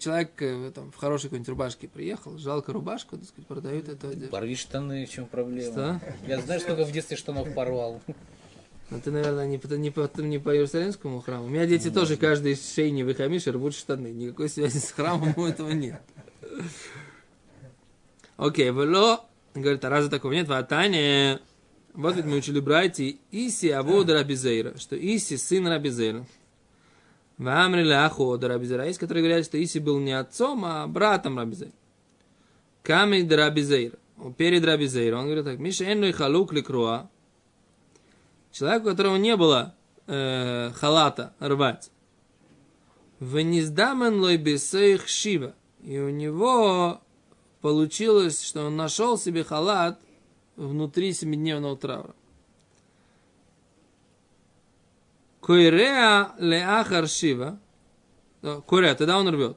Человек 0.00 0.30
э, 0.42 0.72
там, 0.74 0.90
в 0.90 0.96
хорошей 0.96 1.24
какой-нибудь 1.24 1.48
рубашке 1.48 1.86
приехал, 1.86 2.36
жалко 2.38 2.72
рубашку, 2.72 3.16
так 3.16 3.26
сказать, 3.28 3.46
продают 3.46 3.88
эту 3.88 4.08
одежду. 4.08 4.30
Порви 4.30 4.56
штаны, 4.56 5.06
в 5.06 5.10
чем 5.10 5.26
проблема? 5.26 5.70
Что? 5.70 6.00
Я 6.26 6.40
знаю, 6.40 6.60
сколько 6.60 6.84
в 6.84 6.90
детстве 6.90 7.16
штанов 7.16 7.54
порвал. 7.54 8.02
Ну, 8.90 9.00
ты, 9.00 9.10
наверное, 9.10 9.46
не 9.46 9.58
по, 9.58 9.72
не, 9.74 9.90
по, 9.90 10.10
не 10.20 10.38
по 10.38 10.54
Иерусалимскому 10.54 11.20
храму. 11.20 11.46
У 11.46 11.48
меня 11.48 11.66
дети 11.66 11.90
тоже, 11.90 12.16
каждый 12.16 12.52
из 12.52 12.74
шейни 12.74 13.12
хамиш 13.12 13.46
рвут 13.46 13.74
штаны. 13.74 14.08
Никакой 14.08 14.48
связи 14.48 14.78
с 14.78 14.90
храмом 14.90 15.34
у 15.36 15.44
этого 15.44 15.70
нет. 15.70 16.00
Окей, 18.36 18.70
вело, 18.70 19.24
говорит, 19.62 19.84
а 19.84 19.90
разве 19.90 20.10
такого 20.10 20.32
нет? 20.32 20.48
Ватане, 20.48 21.40
вот 21.94 22.14
ведь 22.16 22.26
мы 22.26 22.36
учили 22.36 22.60
братья, 22.60 23.14
Иси 23.30 23.68
Авода 23.68 24.14
Рабизейра, 24.14 24.76
что 24.78 24.96
Иси 24.96 25.36
сын 25.36 25.66
Рабизейра. 25.66 26.26
Вамрили 27.38 27.92
Ахода 27.92 28.48
Рабизейра. 28.48 28.86
Есть, 28.86 28.98
которые 28.98 29.24
говорят, 29.24 29.44
что 29.44 29.62
Иси 29.62 29.78
был 29.78 29.98
не 29.98 30.12
отцом, 30.12 30.64
а 30.64 30.86
братом 30.86 31.38
Рабизейра. 31.38 31.72
Камень 32.82 33.28
Рабизейра. 33.28 33.98
Перед 34.36 34.64
Рабизейра. 34.64 35.16
Он 35.16 35.24
говорит 35.24 35.44
так, 35.44 35.58
Миша 35.58 35.90
Энной 35.90 36.12
Халук 36.12 36.52
Ликруа, 36.52 37.10
человеку, 38.52 38.86
у 38.86 38.90
которого 38.90 39.16
не 39.16 39.36
было 39.36 39.74
э, 40.06 40.70
халата 40.74 41.34
рвать. 41.38 41.90
Вениздамен 43.20 44.20
лой 44.20 44.36
бесейх 44.36 45.08
шива. 45.08 45.54
И 45.82 45.98
у 45.98 46.10
него 46.10 47.00
получилось, 47.60 48.42
что 48.42 48.66
он 48.66 48.76
нашел 48.76 49.18
себе 49.18 49.44
халат 49.44 50.00
внутри 50.56 51.12
семидневного 51.12 51.76
траура. 51.76 52.14
Койреа 55.40 56.32
леахар 56.38 57.08
шива. 57.08 57.58
Койреа, 58.66 58.94
тогда 58.94 59.18
он 59.18 59.28
рвет. 59.28 59.56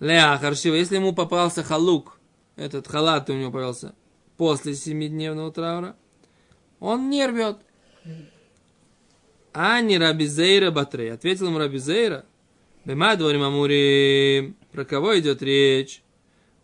Леахар 0.00 0.56
шива. 0.56 0.74
Если 0.74 0.96
ему 0.96 1.14
попался 1.14 1.62
халук, 1.62 2.18
этот 2.56 2.88
халат 2.88 3.30
у 3.30 3.34
него 3.34 3.50
попался 3.50 3.94
после 4.36 4.74
семидневного 4.74 5.52
траура, 5.52 5.96
он 6.80 7.08
не 7.08 7.26
рвет. 7.26 7.58
А 9.52 9.80
не 9.80 9.98
Рабизейра 9.98 10.70
Батрей. 10.72 11.12
Ответил 11.12 11.46
ему 11.46 11.58
Рабизейра. 11.58 12.26
Бема 12.84 13.14
дворим 13.14 13.44
амурим. 13.44 14.56
Про 14.72 14.84
кого 14.84 15.18
идет 15.18 15.42
речь? 15.42 16.02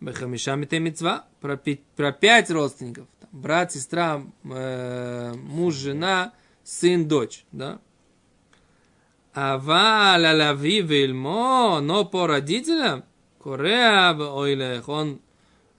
Бехамиша 0.00 0.56
митемицва. 0.56 1.24
Про, 1.40 1.56
пи- 1.56 1.82
про 1.96 2.12
пять 2.12 2.50
родственников. 2.50 3.06
Там, 3.20 3.30
брат, 3.32 3.72
сестра, 3.72 4.22
э, 4.44 5.34
муж, 5.34 5.74
жена, 5.74 6.32
сын, 6.64 7.06
дочь. 7.06 7.44
Да? 7.52 7.80
Ава 9.34 10.16
лалави 10.18 10.80
вильмо, 10.82 11.80
но 11.80 12.04
по 12.04 12.26
родителям, 12.26 13.04
Кореа 13.42 14.12
ойлех, 14.14 14.88
он 14.88 15.20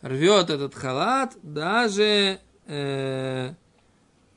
рвет 0.02 0.50
этот 0.50 0.74
халат 0.74 1.38
даже 1.44 2.40
э, 2.66 3.54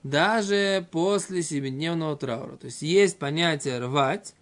даже 0.02 0.86
после 0.90 1.42
семидневного 1.42 2.16
траура. 2.16 2.56
То 2.56 2.66
есть 2.66 2.82
есть 2.82 3.18
понятие 3.18 3.78
рвать. 3.78 4.34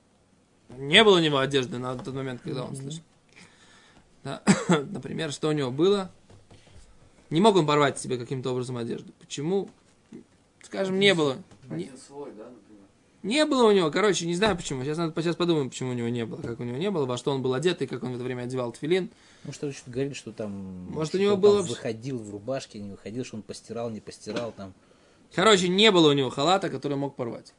Не 0.76 1.04
было 1.04 1.18
у 1.18 1.20
него 1.20 1.38
одежды 1.38 1.78
на 1.78 1.96
тот 1.96 2.14
момент, 2.14 2.40
когда 2.42 2.64
он 2.64 2.74
слышал. 2.74 3.02
Да. 4.24 4.42
Например, 4.68 5.32
что 5.32 5.48
у 5.48 5.52
него 5.52 5.70
было? 5.70 6.10
Не 7.30 7.40
мог 7.40 7.56
он 7.56 7.66
порвать 7.66 7.98
себе 7.98 8.18
каким-то 8.18 8.52
образом 8.52 8.76
одежду. 8.76 9.12
Почему? 9.18 9.70
Скажем, 10.62 10.98
не 10.98 11.14
было. 11.14 11.38
Не, 11.70 11.90
да, 12.36 12.48
не 13.22 13.44
было 13.46 13.68
у 13.68 13.72
него, 13.72 13.90
короче, 13.90 14.26
не 14.26 14.34
знаю 14.34 14.56
почему. 14.56 14.82
Сейчас, 14.82 14.98
надо, 14.98 15.20
сейчас 15.22 15.36
подумаем, 15.36 15.70
почему 15.70 15.90
у 15.90 15.94
него 15.94 16.08
не 16.08 16.26
было, 16.26 16.42
как 16.42 16.58
у 16.58 16.64
него 16.64 16.76
не 16.76 16.90
было, 16.90 17.06
во 17.06 17.16
что 17.16 17.30
он 17.30 17.40
был 17.40 17.54
одет 17.54 17.80
и 17.80 17.86
как 17.86 18.02
он 18.02 18.12
в 18.12 18.14
это 18.16 18.24
время 18.24 18.42
одевал 18.42 18.72
тфилин. 18.72 19.10
Ну, 19.44 19.52
что 19.52 19.70
что 19.72 19.90
говорили, 19.90 20.12
что 20.12 20.32
там... 20.32 20.90
Может, 20.90 21.10
что 21.10 21.18
у 21.18 21.20
него 21.20 21.36
было 21.36 21.62
выходил 21.62 22.18
в 22.18 22.30
рубашке, 22.30 22.80
не 22.80 22.90
выходил, 22.90 23.24
что 23.24 23.36
он 23.36 23.42
постирал, 23.42 23.90
не 23.90 24.00
постирал 24.00 24.52
там. 24.52 24.74
Короче, 25.34 25.68
не 25.68 25.90
было 25.92 26.10
у 26.10 26.12
него 26.12 26.30
халата, 26.30 26.68
который 26.68 26.96
мог 26.96 27.14
порвать. 27.14 27.54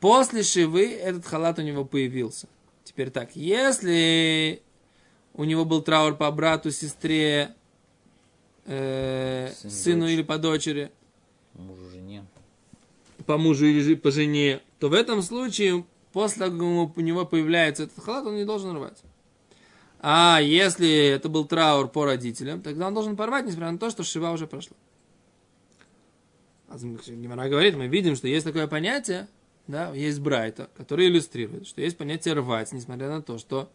После 0.00 0.42
шивы 0.42 0.90
этот 0.92 1.26
халат 1.26 1.58
у 1.58 1.62
него 1.62 1.84
появился. 1.84 2.48
Теперь 2.84 3.10
так, 3.10 3.36
если 3.36 4.62
у 5.36 5.44
него 5.44 5.64
был 5.64 5.82
траур 5.82 6.16
по 6.16 6.30
брату, 6.30 6.70
сестре, 6.70 7.54
э, 8.64 9.52
Сын, 9.60 9.70
сыну 9.70 10.00
дочь. 10.06 10.10
или 10.12 10.22
по 10.22 10.38
дочери, 10.38 10.90
Мужу, 11.54 11.88
жене. 11.90 12.24
по 13.26 13.36
мужу 13.38 13.66
или 13.66 13.94
по 13.94 14.10
жене, 14.10 14.60
то 14.80 14.88
в 14.88 14.94
этом 14.94 15.22
случае, 15.22 15.84
после 16.12 16.46
того, 16.46 16.92
у 16.94 17.00
него 17.00 17.24
появляется 17.26 17.84
этот 17.84 18.02
халат, 18.02 18.26
он 18.26 18.36
не 18.36 18.44
должен 18.44 18.74
рвать. 18.74 18.98
А 20.00 20.40
если 20.42 20.88
это 21.08 21.28
был 21.28 21.44
траур 21.46 21.88
по 21.88 22.04
родителям, 22.04 22.60
тогда 22.62 22.86
он 22.88 22.94
должен 22.94 23.16
порвать, 23.16 23.46
несмотря 23.46 23.70
на 23.72 23.78
то, 23.78 23.90
что 23.90 24.04
шива 24.04 24.30
уже 24.30 24.46
прошла. 24.46 24.76
Гимара 27.08 27.48
говорит, 27.48 27.76
мы 27.76 27.86
видим, 27.86 28.16
что 28.16 28.28
есть 28.28 28.44
такое 28.44 28.66
понятие, 28.66 29.28
да, 29.66 29.92
есть 29.94 30.20
брайта, 30.20 30.68
который 30.76 31.08
иллюстрирует, 31.08 31.66
что 31.66 31.80
есть 31.80 31.96
понятие 31.96 32.34
рвать, 32.34 32.72
несмотря 32.72 33.08
на 33.08 33.22
то, 33.22 33.38
что 33.38 33.70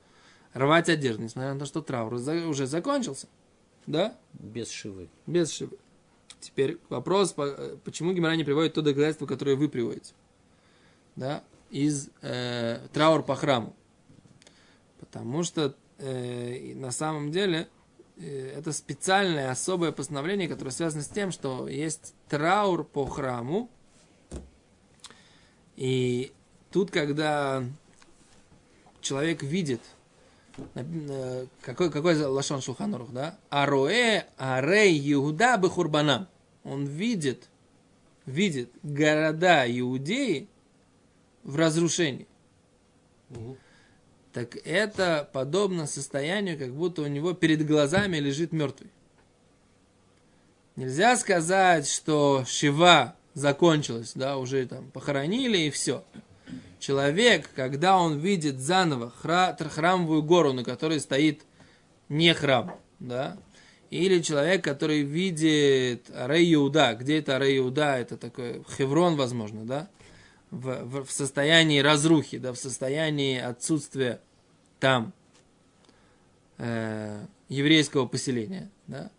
рвать 0.53 0.89
одежду, 0.89 1.23
несмотря 1.23 1.53
на 1.53 1.59
то, 1.59 1.65
что 1.65 1.81
траур 1.81 2.13
уже 2.13 2.65
закончился. 2.67 3.27
Да? 3.87 4.15
Без 4.33 4.69
шивы. 4.69 5.09
Без 5.25 5.51
шибы. 5.51 5.77
Теперь 6.39 6.79
вопрос, 6.89 7.33
э, 7.37 7.77
почему 7.83 8.13
Гимара 8.13 8.35
не 8.35 8.43
приводит 8.43 8.73
то 8.73 8.81
доказательство, 8.81 9.25
которое 9.25 9.55
вы 9.55 9.69
приводите? 9.69 10.13
Да? 11.15 11.43
Из 11.69 12.09
э, 12.21 12.79
траур 12.93 13.23
по 13.23 13.35
храму. 13.35 13.75
Потому 14.99 15.43
что 15.43 15.75
э, 15.97 16.73
на 16.75 16.91
самом 16.91 17.31
деле 17.31 17.67
э, 18.17 18.53
это 18.57 18.71
специальное 18.71 19.51
особое 19.51 19.91
постановление, 19.91 20.47
которое 20.47 20.71
связано 20.71 21.03
с 21.03 21.07
тем, 21.07 21.31
что 21.31 21.67
есть 21.67 22.13
траур 22.27 22.83
по 22.83 23.05
храму. 23.05 23.69
И 25.75 26.31
тут, 26.71 26.91
когда 26.91 27.63
человек 29.01 29.43
видит, 29.43 29.81
какой, 31.61 31.91
какой 31.91 32.15
за 32.15 32.29
лашон 32.29 32.61
шулханорух, 32.61 33.11
да? 33.11 33.37
Ароэ, 33.49 34.25
арей, 34.37 35.13
Иуда 35.13 35.57
бехурбанам. 35.57 36.27
Он 36.63 36.85
видит, 36.85 37.49
видит 38.25 38.71
города 38.83 39.65
Иудеи 39.67 40.47
в 41.43 41.55
разрушении. 41.55 42.27
Мгм. 43.29 43.57
Так 44.33 44.55
это 44.65 45.29
подобно 45.33 45.87
состоянию, 45.87 46.57
как 46.57 46.73
будто 46.73 47.01
у 47.01 47.07
него 47.07 47.33
перед 47.33 47.65
глазами 47.65 48.17
лежит 48.17 48.53
мертвый. 48.53 48.89
Нельзя 50.77 51.17
сказать, 51.17 51.87
что 51.87 52.45
Шива 52.45 53.15
закончилась, 53.33 54.13
да, 54.15 54.37
уже 54.37 54.65
там 54.65 54.89
похоронили 54.91 55.57
и 55.57 55.69
все. 55.69 56.03
Человек, 56.81 57.47
когда 57.55 57.95
он 57.99 58.17
видит 58.17 58.59
заново 58.59 59.13
хра- 59.21 59.55
храмовую 59.69 60.23
гору, 60.23 60.51
на 60.51 60.63
которой 60.63 60.99
стоит 60.99 61.43
не 62.09 62.33
храм, 62.33 62.75
да, 62.99 63.37
или 63.91 64.19
человек, 64.19 64.63
который 64.63 65.03
видит 65.03 66.09
Арей 66.09 66.51
Иуда, 66.55 66.97
где 66.99 67.19
это 67.19 67.35
Арей 67.35 67.59
Иуда, 67.59 67.97
это 67.97 68.17
такой 68.17 68.63
Хеврон, 68.75 69.15
возможно, 69.15 69.63
да, 69.63 69.89
в, 70.49 70.83
в- 70.83 71.05
в 71.05 71.11
состоянии 71.11 71.81
разрухи, 71.81 72.39
да, 72.39 72.51
в 72.51 72.57
состоянии 72.57 73.37
отсутствия 73.39 74.19
там 74.79 75.13
э, 76.57 77.23
еврейского 77.47 78.07
поселения, 78.07 78.71
да, 78.87 79.11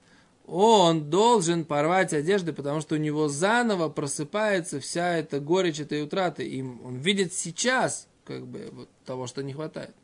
он 0.46 1.08
должен 1.08 1.64
порвать 1.64 2.12
одежды, 2.12 2.52
потому 2.52 2.80
что 2.80 2.96
у 2.96 2.98
него 2.98 3.28
заново 3.28 3.88
просыпается 3.88 4.80
вся 4.80 5.16
эта 5.16 5.40
горечь 5.40 5.80
этой 5.80 6.02
утраты. 6.02 6.46
И 6.46 6.62
он 6.62 6.96
видит 6.96 7.32
сейчас 7.32 8.08
как 8.24 8.46
бы 8.46 8.68
вот 8.72 8.88
того, 9.04 9.26
что 9.26 9.42
не 9.42 9.52
хватает. 9.52 9.94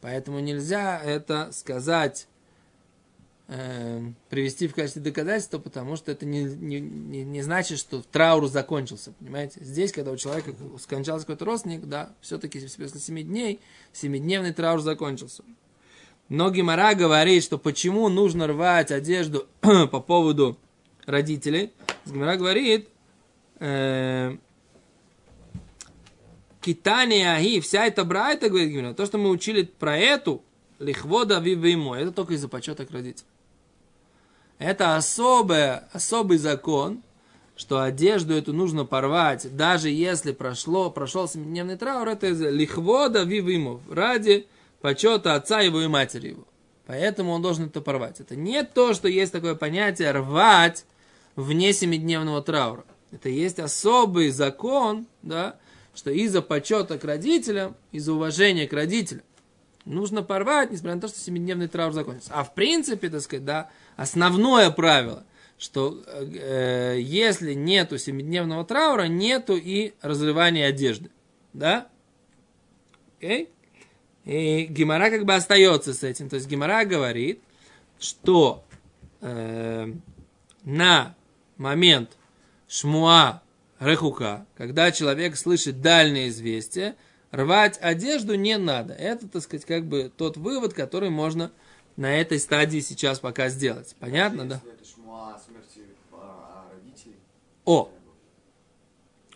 Поэтому 0.00 0.38
нельзя 0.38 1.00
это 1.00 1.50
сказать, 1.52 2.28
э, 3.48 4.00
привести 4.28 4.68
в 4.68 4.74
качестве 4.74 5.02
доказательства, 5.02 5.58
потому 5.58 5.96
что 5.96 6.12
это 6.12 6.24
не, 6.24 6.44
не, 6.44 6.80
не, 6.80 7.24
не 7.24 7.42
значит, 7.42 7.78
что 7.78 8.02
траур 8.02 8.46
закончился. 8.46 9.12
Понимаете? 9.18 9.64
Здесь, 9.64 9.90
когда 9.90 10.12
у 10.12 10.16
человека 10.16 10.54
скончался 10.78 11.26
какой-то 11.26 11.44
родственник, 11.44 11.86
да, 11.86 12.14
все-таки 12.20 12.60
после 12.60 13.00
7 13.00 13.22
дней, 13.22 13.60
семидневный 13.92 14.52
траур 14.52 14.80
закончился. 14.80 15.42
Но 16.28 16.50
Гимара 16.50 16.94
говорит, 16.94 17.42
что 17.42 17.58
почему 17.58 18.08
нужно 18.08 18.46
рвать 18.46 18.90
одежду 18.90 19.46
по 19.60 20.00
поводу 20.00 20.58
родителей. 21.06 21.72
Гимара 22.04 22.36
говорит, 22.36 22.88
э, 23.60 24.36
Китания 26.60 27.34
Аги, 27.34 27.60
вся 27.60 27.86
эта 27.86 28.04
брайта, 28.04 28.50
говорит 28.50 28.70
Гимара, 28.70 28.94
то, 28.94 29.06
что 29.06 29.16
мы 29.16 29.30
учили 29.30 29.62
про 29.62 29.96
эту, 29.96 30.42
лихвода 30.78 31.38
вивимо, 31.38 31.96
это 31.98 32.12
только 32.12 32.34
из-за 32.34 32.48
почета 32.48 32.84
к 32.84 32.90
родителям. 32.90 33.28
Это 34.58 34.96
особое, 34.96 35.88
особый 35.92 36.38
закон, 36.38 37.02
что 37.56 37.80
одежду 37.80 38.34
эту 38.34 38.52
нужно 38.52 38.84
порвать, 38.84 39.56
даже 39.56 39.88
если 39.88 40.32
прошло, 40.32 40.90
прошел 40.90 41.26
семидневный 41.26 41.76
траур, 41.76 42.06
это 42.08 42.28
из 42.28 42.40
лихвода 42.40 43.22
вивимо, 43.22 43.80
ради 43.90 44.46
почета 44.80 45.34
отца 45.34 45.60
его 45.60 45.80
и 45.80 45.86
матери 45.86 46.28
его. 46.28 46.46
Поэтому 46.86 47.32
он 47.32 47.42
должен 47.42 47.66
это 47.66 47.80
порвать. 47.80 48.20
Это 48.20 48.34
не 48.34 48.62
то, 48.64 48.94
что 48.94 49.08
есть 49.08 49.32
такое 49.32 49.54
понятие 49.54 50.10
рвать 50.10 50.86
вне 51.36 51.72
семидневного 51.72 52.42
траура. 52.42 52.84
Это 53.12 53.28
есть 53.28 53.58
особый 53.58 54.30
закон, 54.30 55.06
да, 55.22 55.56
что 55.94 56.10
из-за 56.10 56.42
почета 56.42 56.98
к 56.98 57.04
родителям, 57.04 57.76
из-за 57.92 58.12
уважения 58.12 58.66
к 58.66 58.72
родителям, 58.72 59.22
нужно 59.84 60.22
порвать, 60.22 60.70
несмотря 60.70 60.94
на 60.96 61.00
то, 61.00 61.08
что 61.08 61.18
семидневный 61.18 61.68
траур 61.68 61.92
закончится. 61.92 62.32
А 62.34 62.44
в 62.44 62.54
принципе, 62.54 63.08
так 63.08 63.20
сказать, 63.20 63.44
да, 63.44 63.70
основное 63.96 64.70
правило, 64.70 65.24
что 65.58 66.02
э, 66.06 66.96
если 67.00 67.54
нету 67.54 67.98
семидневного 67.98 68.64
траура, 68.64 69.04
нету 69.04 69.56
и 69.56 69.92
разрывания 70.00 70.68
одежды. 70.68 71.10
Да? 71.52 71.88
Окей? 73.18 73.50
И 74.28 74.66
Гимара 74.66 75.08
как 75.08 75.24
бы 75.24 75.34
остается 75.34 75.94
с 75.94 76.02
этим. 76.04 76.28
То 76.28 76.36
есть 76.36 76.46
Гимара 76.46 76.84
говорит, 76.84 77.40
что 77.98 78.62
э, 79.22 79.90
на 80.64 81.14
момент 81.56 82.10
шмуа 82.68 83.40
рехука, 83.80 84.44
когда 84.54 84.92
человек 84.92 85.34
слышит 85.34 85.80
дальнее 85.80 86.28
известие, 86.28 86.94
рвать 87.30 87.78
одежду 87.80 88.34
не 88.34 88.58
надо. 88.58 88.92
Это, 88.92 89.26
так 89.28 89.42
сказать, 89.42 89.64
как 89.64 89.86
бы 89.86 90.12
тот 90.14 90.36
вывод, 90.36 90.74
который 90.74 91.08
можно 91.08 91.50
на 91.96 92.14
этой 92.14 92.38
стадии 92.38 92.80
сейчас 92.80 93.20
пока 93.20 93.48
сделать. 93.48 93.96
Понятно, 93.98 94.46
да? 94.46 94.56
Если 94.56 94.72
это 94.74 94.84
шмуа 94.84 95.36
о 95.36 95.38
смерти 95.38 95.84
а, 96.12 96.66
родителей. 96.70 97.16
О, 97.64 97.88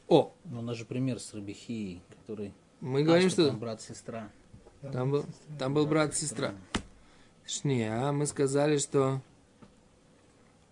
о, 0.06 0.34
Ну, 0.44 0.58
у 0.58 0.62
нас 0.62 0.76
же 0.76 0.84
пример 0.84 1.18
с 1.18 1.32
Рабихией, 1.32 2.02
который... 2.10 2.52
мы 2.82 3.04
говорим, 3.04 3.28
А, 3.28 3.30
что 3.30 3.46
там 3.46 3.58
брат-сестра. 3.58 4.30
Там 4.90 5.10
был, 5.10 5.26
там 5.58 5.74
был 5.74 5.86
брат 5.86 6.12
и 6.12 6.16
сестра. 6.16 6.54
Не, 7.64 7.84
а 7.84 8.12
мы 8.12 8.26
сказали, 8.26 8.78
что... 8.78 9.20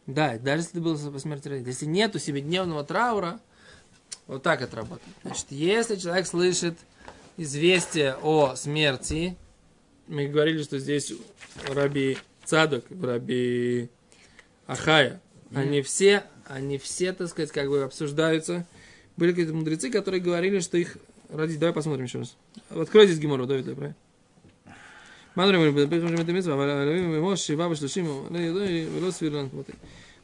Да, 0.06 0.38
даже 0.38 0.62
если 0.62 0.72
это 0.72 0.80
было 0.80 1.10
по 1.10 1.18
смерти 1.18 1.48
родителей. 1.48 1.72
Если 1.72 1.86
нету 1.86 2.18
семидневного 2.18 2.84
траура, 2.84 3.38
вот 4.26 4.42
так 4.42 4.62
это 4.62 4.76
работает. 4.76 5.14
Значит, 5.22 5.46
если 5.50 5.96
человек 5.96 6.26
слышит 6.26 6.78
известие 7.36 8.16
о 8.22 8.56
смерти, 8.56 9.36
мы 10.08 10.26
говорили, 10.26 10.62
что 10.62 10.78
здесь 10.78 11.12
Раби 11.68 12.18
Цадок, 12.44 12.84
Раби 12.90 13.88
Ахая, 14.66 15.20
они 15.54 15.82
все, 15.82 16.24
они 16.46 16.78
все, 16.78 17.12
так 17.12 17.28
сказать, 17.28 17.52
как 17.52 17.68
бы 17.68 17.82
обсуждаются. 17.82 18.66
Были 19.16 19.30
какие-то 19.30 19.54
мудрецы, 19.54 19.90
которые 19.90 20.20
говорили, 20.20 20.60
что 20.60 20.78
их 20.78 20.96
родить. 21.29 21.59
Давай 21.59 21.73
посмотрим 21.73 22.05
еще 22.05 22.19
раз. 22.19 22.37
Открой 22.69 23.07
здесь 23.07 23.19
Гимору, 23.19 23.45
Давид, 23.45 23.75
правильно? 23.75 23.95
מה 25.35 25.43
אומרים? 25.43 25.75
בפרק 25.75 26.01
חמישים 26.01 26.25
את 26.25 26.29
המצווה, 26.29 26.55
אבל 26.55 26.69
הלווים 26.69 27.13
במוש 27.13 27.47
שבעה 27.47 27.69
ושלושים, 27.69 28.05
לא 28.31 28.39
ידוע 28.39 28.63
ולא 28.95 29.11
סביר 29.11 29.37
לנו 29.37 29.49
כמותי. 29.51 29.71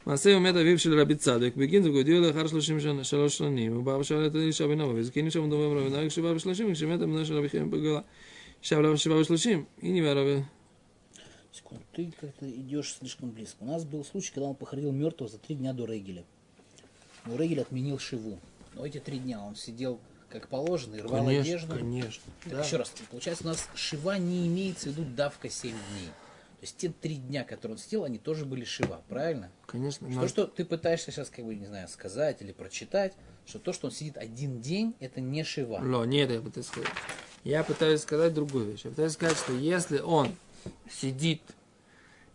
מעשה 0.06 0.34
הוא 0.34 0.42
מת 0.42 0.54
אביו 0.54 0.78
של 0.78 1.00
רבי 1.00 1.14
צדק, 1.14 1.52
בגין 1.56 1.82
זוג 1.82 1.96
הודיעו 1.96 2.20
לאחר 2.20 2.46
שלושים 2.46 2.80
שנה, 2.80 3.04
שלוש 3.04 3.38
שנים, 3.38 3.74
הוא 3.74 3.84
בא 3.84 3.90
ושאל 3.90 4.26
את 4.26 4.36
אלישע 4.36 4.66
בן 4.66 4.80
אבו, 4.80 4.92
וזקין 4.94 5.26
אישה 5.26 5.40
ומדובר 5.40 5.80
רבי 5.80 5.90
נהג 5.90 6.08
שבעה 6.08 6.34
ושלושים, 6.34 6.72
כשמת 6.72 7.00
הבנה 7.00 7.24
של 7.24 7.36
רבי 7.36 7.48
חיים 7.48 7.70
בגולה, 7.70 8.00
שב 8.62 8.78
לה 8.78 8.96
שבעה 8.96 9.18
ושלושים, 9.18 9.64
הנה 9.82 10.06
והרבי... 10.06 10.40
Секунду, 11.52 11.82
ты 11.92 12.10
как-то 12.18 12.48
идешь 12.48 12.94
слишком 12.98 13.30
близко. 13.30 13.58
У 13.60 13.66
нас 13.66 13.84
был 13.84 14.02
случай, 14.06 14.32
когда 14.32 14.48
он 14.48 14.54
похоронил 14.54 14.90
мертвого 14.90 15.30
за 15.30 15.36
три 15.36 15.54
дня 15.54 15.74
до 15.74 15.84
Регеля. 15.84 16.24
Но 17.26 17.36
Регель 17.36 17.60
отменил 17.60 17.98
Шиву. 17.98 18.38
Но 18.74 18.86
эти 18.86 18.96
три 18.98 19.18
дня 19.18 19.38
он 19.38 19.54
сидел 19.54 20.00
как 20.29 20.47
положено 20.47 20.95
и 20.95 21.01
рвал 21.01 21.27
одежду. 21.27 21.75
конечно. 21.75 22.23
Так, 22.49 22.65
Еще 22.65 22.77
раз, 22.77 22.91
получается, 23.09 23.43
у 23.43 23.47
нас 23.47 23.67
Шива 23.75 24.17
не 24.17 24.47
имеется 24.47 24.89
в 24.89 24.91
виду 24.93 25.05
давка 25.15 25.49
7 25.49 25.71
дней. 25.71 26.07
То 26.07 26.63
есть 26.63 26.77
те 26.77 26.89
три 26.89 27.15
дня, 27.15 27.43
которые 27.43 27.75
он 27.75 27.77
сидел, 27.77 28.03
они 28.03 28.17
тоже 28.17 28.43
были 28.45 28.63
Шива, 28.65 29.01
правильно? 29.09 29.51
Конечно. 29.67 30.09
Что, 30.11 30.21
но- 30.21 30.27
что 30.27 30.47
ты 30.47 30.65
пытаешься 30.65 31.11
сейчас, 31.11 31.29
как 31.29 31.45
бы, 31.45 31.55
не 31.55 31.67
знаю, 31.67 31.87
сказать 31.87 32.41
или 32.41 32.51
прочитать, 32.51 33.13
что 33.45 33.59
то, 33.59 33.73
что 33.73 33.87
он 33.87 33.91
сидит 33.93 34.17
один 34.17 34.59
день, 34.59 34.95
это 34.99 35.21
не 35.21 35.43
Шива. 35.43 35.79
Ло, 35.81 36.03
не 36.05 36.17
это 36.19 36.33
я 36.33 36.41
пытаюсь 36.41 36.67
сказать. 36.67 36.89
Я 37.43 37.63
пытаюсь 37.63 38.01
сказать 38.01 38.33
другую 38.33 38.65
вещь. 38.71 38.81
Я 38.83 38.89
пытаюсь 38.89 39.13
сказать, 39.13 39.37
что 39.37 39.53
если 39.53 39.99
он 39.99 40.35
сидит 40.91 41.41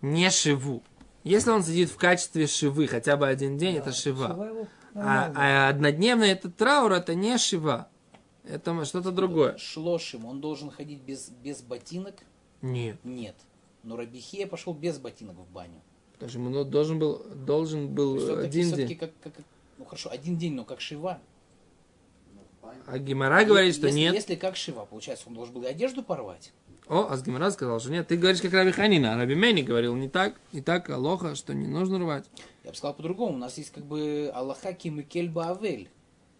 не 0.01 0.31
шиву, 0.31 0.83
если 1.25 1.51
он 1.51 1.63
сидит 1.63 1.91
в 1.91 1.97
качестве 1.97 2.47
шивы 2.47 2.87
хотя 2.87 3.17
бы 3.17 3.29
один 3.29 3.59
день, 3.59 3.77
это 3.77 3.93
шива. 3.93 4.67
А, 4.95 5.33
а 5.35 5.69
однодневный 5.69 6.31
этот 6.31 6.57
траур, 6.57 6.93
это 6.93 7.15
не 7.15 7.39
шива. 7.39 7.89
Это 8.45 8.85
что-то 8.85 9.13
другое. 9.13 9.57
Шлошим, 9.57 10.27
он 10.27 10.41
должен 10.41 10.71
ходить 10.71 11.01
без, 11.01 11.31
без 11.31 11.63
ботинок? 11.63 12.17
Нет. 12.61 12.97
Нет. 13.05 13.37
Но 13.83 13.97
Рабихея 13.97 14.47
пошел 14.47 14.75
без 14.75 14.99
ботинок 14.99 15.37
в 15.37 15.51
баню. 15.53 15.81
Потому 16.13 16.31
что 16.31 16.39
ему 16.39 16.65
должен 16.65 16.99
был, 16.99 17.25
должен 17.35 17.89
был 17.89 18.19
Все-таки, 18.19 18.47
один 18.47 18.67
все-таки 18.67 18.89
день. 18.89 18.99
как, 18.99 19.11
как- 19.23 19.45
ну 19.79 19.85
хорошо, 19.85 20.11
один 20.11 20.37
день, 20.37 20.55
но 20.55 20.65
как 20.65 20.81
Шива. 20.81 21.21
А 22.87 22.99
Гимара 22.99 23.45
говорит, 23.45 23.75
что 23.75 23.87
если, 23.87 23.99
нет. 23.99 24.15
Если 24.15 24.35
как 24.37 24.57
Шива, 24.57 24.85
получается, 24.85 25.29
он 25.29 25.35
должен 25.35 25.55
был 25.55 25.63
и 25.63 25.67
одежду 25.67 26.03
порвать. 26.03 26.53
О, 26.89 27.07
а 27.09 27.17
с 27.17 27.23
Гимара 27.23 27.51
сказал, 27.51 27.81
что 27.81 27.91
нет. 27.91 28.09
Ты 28.09 28.17
говоришь, 28.17 28.43
как 28.43 28.53
Раби 28.53 28.73
Ханина. 28.73 29.15
А 29.15 29.17
Раби 29.17 29.35
Мени 29.35 29.63
говорил 29.63 29.95
не 29.95 30.09
так. 30.09 30.35
Не 30.53 30.61
так, 30.61 30.91
Алоха, 30.91 31.35
что 31.35 31.55
не 31.55 31.67
нужно 31.67 31.99
рвать. 31.99 32.25
Я 32.65 32.71
бы 32.71 32.77
сказал 32.77 32.95
по-другому. 32.95 33.35
У 33.35 33.39
нас 33.39 33.57
есть 33.57 33.73
как 33.73 33.85
бы 33.85 34.31
Аллаха 34.35 34.73
Ким 34.73 35.01
и 35.01 35.03
Кельба 35.03 35.51
Авель. 35.51 35.89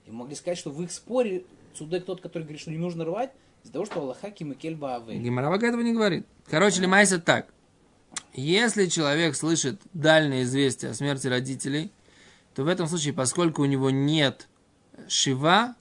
И 0.07 0.11
могли 0.11 0.35
сказать, 0.35 0.59
что 0.59 0.71
в 0.71 0.83
их 0.83 0.91
споре 0.91 1.45
Цудек 1.75 2.05
тот, 2.05 2.21
который 2.21 2.43
говорит, 2.43 2.61
что 2.61 2.71
не 2.71 2.77
нужно 2.77 3.05
рвать, 3.05 3.31
из-за 3.63 3.73
того, 3.73 3.87
что 3.87 4.01
Аллаха 4.01 4.31
Ким 4.31 4.53
и 4.53 4.55
Кельба 4.55 4.97
Авель. 4.97 5.19
Гимара 5.23 5.55
этого 5.55 5.81
не 5.81 5.93
говорит. 5.93 6.27
Короче, 6.49 6.81
Лемайса 6.81 7.19
так. 7.19 7.47
Если 8.35 8.87
человек 8.87 9.37
слышит 9.37 9.81
дальнее 9.95 10.43
известие 10.43 10.91
о 10.91 10.95
смерти 10.95 11.29
родителей, 11.29 11.91
то 12.55 12.65
в 12.65 12.69
этом 12.69 12.87
случае, 12.87 13.15
поскольку 13.15 13.63
у 13.63 13.67
него 13.67 13.91
нет 13.91 14.49
шива, 15.09 15.77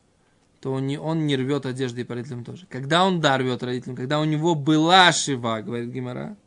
то 0.62 0.72
он 0.72 0.86
не, 0.86 0.98
он 1.00 1.26
не 1.26 1.36
рвет 1.36 1.66
одежды 1.66 2.02
и 2.02 2.04
по 2.04 2.14
родителям 2.14 2.46
тоже. 2.46 2.68
Когда 2.68 3.04
он 3.04 3.20
да 3.20 3.38
рвет 3.38 3.64
родителям, 3.64 3.96
когда 3.96 4.20
у 4.20 4.26
него 4.26 4.54
была 4.54 5.12
шива, 5.12 5.62
говорит 5.62 5.90
Гимара, 5.90 6.38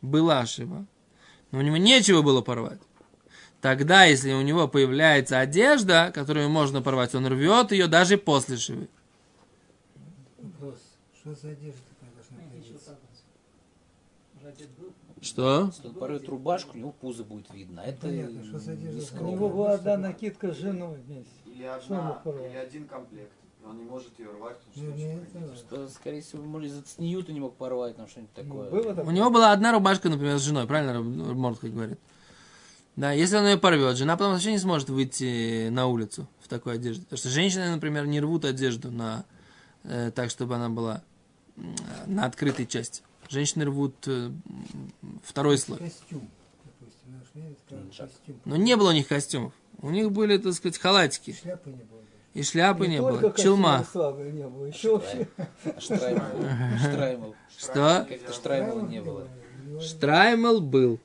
была 0.00 0.46
шива, 0.46 0.86
но 1.50 1.58
у 1.58 1.62
него 1.62 1.76
нечего 1.76 2.22
было 2.22 2.40
порвать. 2.40 2.80
Тогда, 3.60 4.04
если 4.04 4.32
у 4.32 4.42
него 4.42 4.68
появляется 4.68 5.40
одежда, 5.40 6.12
которую 6.14 6.50
можно 6.50 6.82
порвать, 6.82 7.14
он 7.14 7.26
рвет 7.26 7.72
ее 7.72 7.88
даже 7.88 8.16
после 8.16 8.58
шивы. 8.58 8.88
Вопрос. 10.38 10.78
Что 11.18 11.34
за 11.34 11.50
одежда 11.50 11.80
такая 11.88 12.12
должна 12.14 12.50
появиться? 12.52 12.98
Что? 15.20 15.64
Если 15.66 15.88
он 15.88 15.94
порвет 15.94 16.28
рубашку, 16.28 16.76
у 16.76 16.78
него 16.78 16.92
пузо 16.92 17.24
будет 17.24 17.52
видно. 17.52 17.80
Это 17.80 18.02
Понятно, 18.02 18.44
что 18.44 18.58
за 18.58 18.72
одежда 18.72 19.20
У 19.20 19.30
него 19.30 19.48
была 19.48 19.72
одна 19.72 19.96
накидка 19.96 20.52
с 20.52 20.58
женой 20.58 20.98
вместе. 21.06 21.32
Или 21.46 21.64
одна, 21.64 22.22
или 22.24 22.56
один 22.56 22.86
комплект. 22.86 23.32
Он 23.66 23.78
не 23.78 23.84
может 23.84 24.18
ее 24.18 24.30
рвать, 24.30 24.58
потому 24.58 24.86
Ну, 24.88 24.92
что 24.92 24.98
не 24.98 25.04
это 25.14 25.30
хранится. 25.30 25.38
важно. 25.38 25.56
Что, 25.56 25.88
скорее 25.88 26.20
всего, 26.22 26.42
может, 26.44 26.70
из-за 26.70 26.82
цниюта 26.82 27.32
не 27.32 27.40
мог 27.40 27.56
порвать, 27.56 27.96
там 27.96 28.06
что-нибудь 28.08 28.34
такое. 28.34 28.70
Было 28.70 28.92
У 28.92 28.94
такое? 28.94 29.14
него 29.14 29.30
была 29.30 29.52
одна 29.52 29.72
рубашка, 29.72 30.08
например, 30.10 30.38
с 30.38 30.42
женой, 30.42 30.66
правильно 30.66 31.00
Мортка 31.02 31.68
говорит? 31.68 31.98
Да, 32.96 33.10
если 33.12 33.36
он 33.36 33.46
ее 33.46 33.56
порвет, 33.58 33.96
жена 33.96 34.16
потом 34.16 34.34
вообще 34.34 34.52
не 34.52 34.58
сможет 34.58 34.88
выйти 34.90 35.68
на 35.70 35.86
улицу 35.86 36.28
в 36.40 36.48
такой 36.48 36.74
одежде. 36.74 37.02
Потому 37.04 37.18
что 37.18 37.28
женщины, 37.30 37.70
например, 37.74 38.06
не 38.06 38.20
рвут 38.20 38.44
одежду 38.44 38.90
на, 38.92 39.24
э, 39.82 40.12
так, 40.14 40.30
чтобы 40.30 40.54
она 40.56 40.68
была 40.68 41.02
на 42.06 42.26
открытой 42.26 42.66
части. 42.66 43.02
Женщины 43.28 43.64
рвут 43.64 43.94
э, 44.06 44.30
второй 45.24 45.58
слой. 45.58 45.78
Костюм, 45.78 46.28
допустим. 46.64 47.12
Наш 47.18 47.88
Пиджак. 47.88 48.10
костюм. 48.10 48.36
Но 48.44 48.56
не 48.56 48.76
было 48.76 48.90
у 48.90 48.92
них 48.92 49.08
костюмов. 49.08 49.52
У 49.80 49.90
них 49.90 50.12
были, 50.12 50.36
так 50.38 50.52
сказать, 50.52 50.78
халатики. 50.78 51.32
Шляпы 51.32 51.70
не 51.70 51.76
было. 51.76 52.00
И 52.34 52.42
шляпы 52.42 52.88
не, 52.88 52.98
только 52.98 53.28
было. 53.28 53.36
Челма. 53.36 53.86
не 54.32 54.48
было. 54.48 54.66
Еще 54.66 54.94
вообще. 54.94 55.28
Штраймл. 55.78 56.22
Штраймл. 56.78 57.34
Что? 57.56 58.06
Как-то 58.08 58.32
Штраймла 58.32 58.80
не 58.82 59.00
было. 59.00 59.28
Штраймел 59.80 60.60
был. 60.60 60.98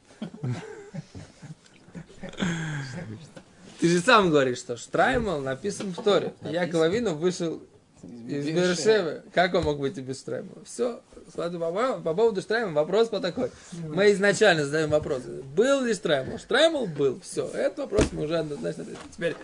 Ты 3.79 3.87
же 3.87 3.99
сам 3.99 4.31
говоришь, 4.31 4.57
что 4.57 4.75
Штраймел 4.75 5.39
написан 5.39 5.93
в 5.93 6.01
Торе. 6.01 6.33
Яков 6.41 6.81
Авину 6.81 7.13
вышел 7.13 7.61
из 8.03 8.47
Бершевы. 8.47 9.21
Как 9.31 9.53
он 9.53 9.63
мог 9.63 9.79
быть 9.79 9.97
без 9.99 10.19
Штраймела? 10.19 10.63
Все. 10.65 11.01
По, 11.35 11.49
по- 11.49 12.01
по 12.01 12.13
поводу 12.13 12.41
Штраймела 12.41 12.71
вопрос 12.73 13.09
по 13.09 13.19
такой. 13.19 13.51
Мы 13.73 14.11
изначально 14.11 14.65
задаем 14.65 14.89
вопрос. 14.89 15.23
Был 15.23 15.81
ли 15.81 15.93
Штраймел? 15.93 16.37
Штраймел 16.37 16.85
был. 16.87 17.19
Все. 17.21 17.47
Этот 17.47 17.79
вопрос 17.79 18.07
мы 18.11 18.23
уже 18.23 18.37
однозначно 18.37 18.83
ответили. 18.83 19.03
Теперь 19.15 19.35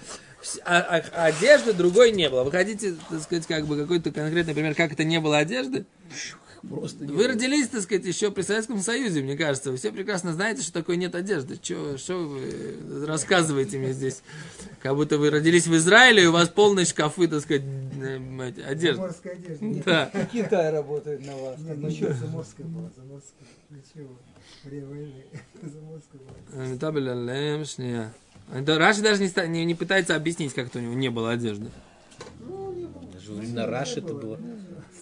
а- 0.63 1.01
а- 1.15 1.25
одежды 1.25 1.73
другой 1.73 2.11
не 2.11 2.29
было. 2.29 2.43
Вы 2.43 2.51
хотите, 2.51 2.95
так 3.09 3.21
сказать, 3.21 3.47
как 3.47 3.65
бы 3.65 3.77
какой-то 3.77 4.11
конкретный 4.11 4.53
пример, 4.53 4.75
как 4.75 4.91
это 4.93 5.03
не 5.03 5.19
было 5.19 5.37
одежды? 5.37 5.85
Просто 6.69 7.05
не 7.05 7.11
Вы 7.11 7.27
родились, 7.27 7.67
так 7.67 7.81
сказать, 7.81 8.05
еще 8.05 8.31
при 8.31 8.41
Советском 8.41 8.79
Союзе, 8.81 9.21
мне 9.21 9.37
кажется. 9.37 9.71
Вы 9.71 9.77
все 9.77 9.91
прекрасно 9.91 10.33
знаете, 10.33 10.61
что 10.61 10.73
такое 10.73 10.95
нет 10.95 11.13
одежды. 11.15 11.57
Че, 11.61 11.97
что 11.97 12.17
вы 12.17 13.05
рассказываете 13.05 13.77
мне 13.77 13.93
здесь? 13.93 14.21
Как 14.81 14.95
будто 14.95 15.17
вы 15.17 15.29
родились 15.29 15.67
в 15.67 15.75
Израиле, 15.75 16.23
и 16.23 16.25
у 16.25 16.31
вас 16.31 16.49
полные 16.49 16.85
шкафы, 16.85 17.27
так 17.27 17.41
сказать, 17.41 17.63
одежды. 18.67 18.95
Заморская 18.95 19.33
одежда. 19.33 19.65
Нет, 19.65 19.85
Да. 19.85 20.11
Китай 20.31 20.71
работает 20.71 21.25
на 21.25 21.35
вас. 21.37 21.59
нет, 21.59 21.77
Ну, 21.77 21.87
ничего, 21.87 22.13
заморская 22.13 22.65
была, 22.65 22.89
заморская. 22.95 23.47
Ничего. 23.69 24.17
Время 24.63 24.87
войны. 24.87 25.25
Заморская 25.61 26.21
была. 26.21 26.65
Метабель 26.65 27.09
алем, 27.09 27.65
шния. 27.65 28.13
Да, 28.61 28.77
Раши 28.77 29.01
даже 29.01 29.21
не, 29.21 29.47
не, 29.47 29.65
не 29.65 29.75
пытается 29.75 30.15
объяснить, 30.15 30.53
как 30.53 30.67
это 30.67 30.79
у 30.79 30.81
него 30.81 30.93
не 30.93 31.09
было 31.09 31.31
одежды. 31.31 31.71
Даже 33.13 33.31
во 33.31 33.37
времена 33.37 33.65
Раши 33.65 33.99
это 33.99 34.13
было 34.13 34.39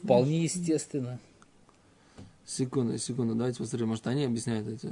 вполне 0.01 0.43
естественно. 0.43 1.19
Секунду, 2.45 2.97
секунду, 2.97 3.35
давайте 3.35 3.59
посмотрим, 3.59 3.89
может 3.89 4.05
они 4.07 4.25
объясняют 4.25 4.67
эти. 4.67 4.91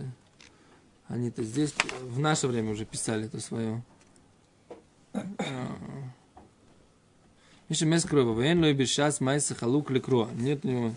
Они-то 1.08 1.44
здесь 1.44 1.74
в 2.02 2.20
наше 2.20 2.48
время 2.48 2.72
уже 2.72 2.86
писали 2.86 3.26
это 3.26 3.42
свое. 3.42 3.84
Миша 7.68 7.86
Мескрова, 7.86 8.40
Вен 8.40 8.62
Лой 8.62 8.74
Бешас 8.74 9.20
Майса 9.20 9.56
Халук 9.56 9.92
Лекро. 9.92 10.30
Нет 10.36 10.64
у 10.64 10.68
него. 10.68 10.94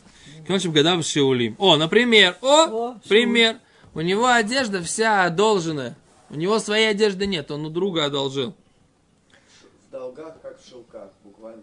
Кончим 0.46 0.72
гадав 0.72 1.04
Шеулим. 1.04 1.56
О, 1.58 1.76
например, 1.76 2.36
о, 2.42 2.94
пример. 3.08 3.58
У 3.94 4.00
него 4.00 4.26
одежда 4.26 4.82
вся 4.82 5.24
одолженная. 5.24 5.96
У 6.30 6.34
него 6.36 6.58
своей 6.58 6.90
одежды 6.90 7.26
нет, 7.26 7.50
он 7.50 7.66
у 7.66 7.70
друга 7.70 8.04
одолжил. 8.04 8.54
В 9.86 9.92
долгах, 9.92 10.40
как 10.40 10.60
в 10.60 10.68
шелках, 10.68 11.10
буквально. 11.22 11.62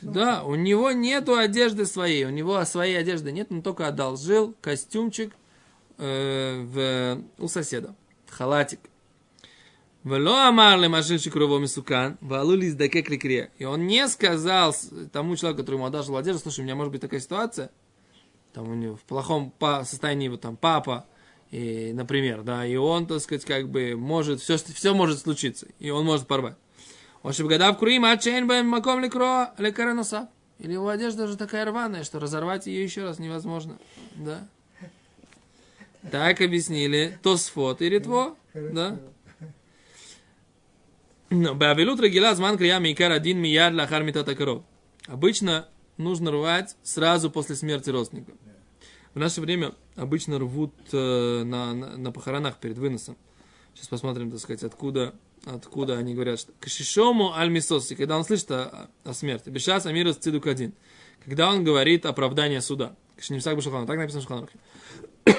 Да, 0.00 0.44
у 0.44 0.54
него 0.54 0.92
нету 0.92 1.36
одежды 1.36 1.84
своей, 1.84 2.24
у 2.24 2.30
него 2.30 2.64
своей 2.64 2.98
одежды 2.98 3.32
нет, 3.32 3.48
он 3.50 3.62
только 3.62 3.86
одолжил 3.86 4.54
костюмчик 4.60 5.34
э, 5.98 6.62
в, 6.62 7.42
у 7.42 7.48
соседа, 7.48 7.94
халатик. 8.28 8.80
Вело 10.04 10.36
амар 10.48 10.78
ле 10.78 10.88
машинчик 10.88 11.32
круво 11.32 11.58
мисукан, 11.58 12.18
валули 12.20 12.68
издакек 12.68 13.08
ликре. 13.08 13.50
И 13.58 13.64
он 13.64 13.86
не 13.86 14.06
сказал 14.08 14.74
тому 15.12 15.36
человеку, 15.36 15.62
который 15.62 15.76
ему 15.76 15.86
одолжил 15.86 16.16
одежду, 16.16 16.42
слушай, 16.42 16.60
у 16.60 16.64
меня 16.64 16.74
может 16.74 16.92
быть 16.92 17.00
такая 17.00 17.20
ситуация, 17.20 17.70
там 18.52 18.68
у 18.70 18.74
него 18.74 18.96
в 18.96 19.02
плохом 19.02 19.52
состоянии 19.84 20.28
вот 20.28 20.42
там 20.42 20.56
папа, 20.56 21.06
и, 21.50 21.92
например, 21.94 22.42
да, 22.42 22.66
и 22.66 22.76
он, 22.76 23.06
так 23.06 23.20
сказать, 23.20 23.44
как 23.44 23.68
бы 23.68 23.96
может, 23.96 24.40
все, 24.40 24.56
все 24.56 24.94
может 24.94 25.20
случиться, 25.20 25.68
и 25.78 25.90
он 25.90 26.04
может 26.04 26.26
порвать. 26.26 26.56
Он 27.24 27.32
шибгадав 27.32 27.78
курим, 27.78 28.04
а 28.04 28.18
чейн 28.18 28.46
бэм 28.46 28.66
маком 28.68 29.00
лекараноса. 29.00 30.28
Или 30.58 30.74
его 30.74 30.90
одежда 30.90 31.24
уже 31.24 31.38
такая 31.38 31.64
рваная, 31.64 32.04
что 32.04 32.20
разорвать 32.20 32.66
ее 32.66 32.84
еще 32.84 33.02
раз 33.02 33.18
невозможно. 33.18 33.78
Да. 34.14 34.46
Так 36.12 36.42
объяснили 36.42 37.18
Тосфот 37.22 37.80
и 37.80 37.88
Ритво. 37.88 38.36
Да. 38.52 39.00
Бавилут 41.30 41.98
регила 42.00 42.34
зман 42.34 42.58
крия 42.58 42.78
микар 42.78 43.10
один 43.10 43.38
мияр 43.38 43.72
лахар 43.72 44.02
митатакаров. 44.02 44.62
Обычно 45.06 45.66
нужно 45.96 46.30
рвать 46.30 46.76
сразу 46.82 47.30
после 47.30 47.56
смерти 47.56 47.88
родственника. 47.88 48.32
В 49.14 49.18
наше 49.18 49.40
время 49.40 49.74
обычно 49.96 50.38
рвут 50.38 50.74
э, 50.92 51.42
на, 51.42 51.72
на, 51.72 51.96
на 51.96 52.12
похоронах 52.12 52.58
перед 52.58 52.76
выносом. 52.76 53.16
Сейчас 53.74 53.88
посмотрим, 53.88 54.30
так 54.30 54.40
сказать, 54.40 54.62
откуда, 54.62 55.14
откуда 55.46 55.98
они 55.98 56.14
говорят, 56.14 56.40
что 56.40 56.52
Кашишому 56.60 57.34
аль-Мисоси, 57.34 57.94
когда 57.94 58.16
он 58.16 58.24
слышит 58.24 58.50
о, 58.50 58.88
о 59.04 59.14
смерти. 59.14 59.50
Бешас 59.50 59.86
Амирус 59.86 60.16
Цидук 60.16 60.46
один. 60.46 60.74
Когда 61.24 61.50
он 61.50 61.64
говорит 61.64 62.06
оправдание 62.06 62.60
суда. 62.60 62.94
Кашнимсак 63.16 63.56
Башахану. 63.56 63.86
Так 63.86 63.96
написано 63.96 64.20
в 64.20 64.24
Шуханрухе. 64.24 64.58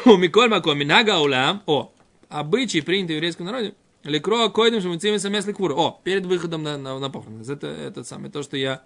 У 0.05 0.17
Миколь 0.17 0.49
Маком 0.49 0.77
Минага 0.77 1.19
Улам. 1.19 1.63
О, 1.65 1.93
обычай, 2.29 2.81
принятый 2.81 3.13
в 3.13 3.15
еврейском 3.17 3.45
народе. 3.45 3.75
Лекро 4.03 4.49
койдем 4.49 4.81
шамуцими 4.81 5.17
самес 5.17 5.45
ликвура. 5.45 5.73
О, 5.73 5.99
перед 6.03 6.25
выходом 6.25 6.63
на, 6.63 6.77
на, 6.77 6.97
на 6.99 7.09
похороны. 7.09 7.43
Это, 7.47 7.67
это 7.67 8.03
самое, 8.03 8.31
то, 8.31 8.43
что 8.43 8.55
я 8.55 8.83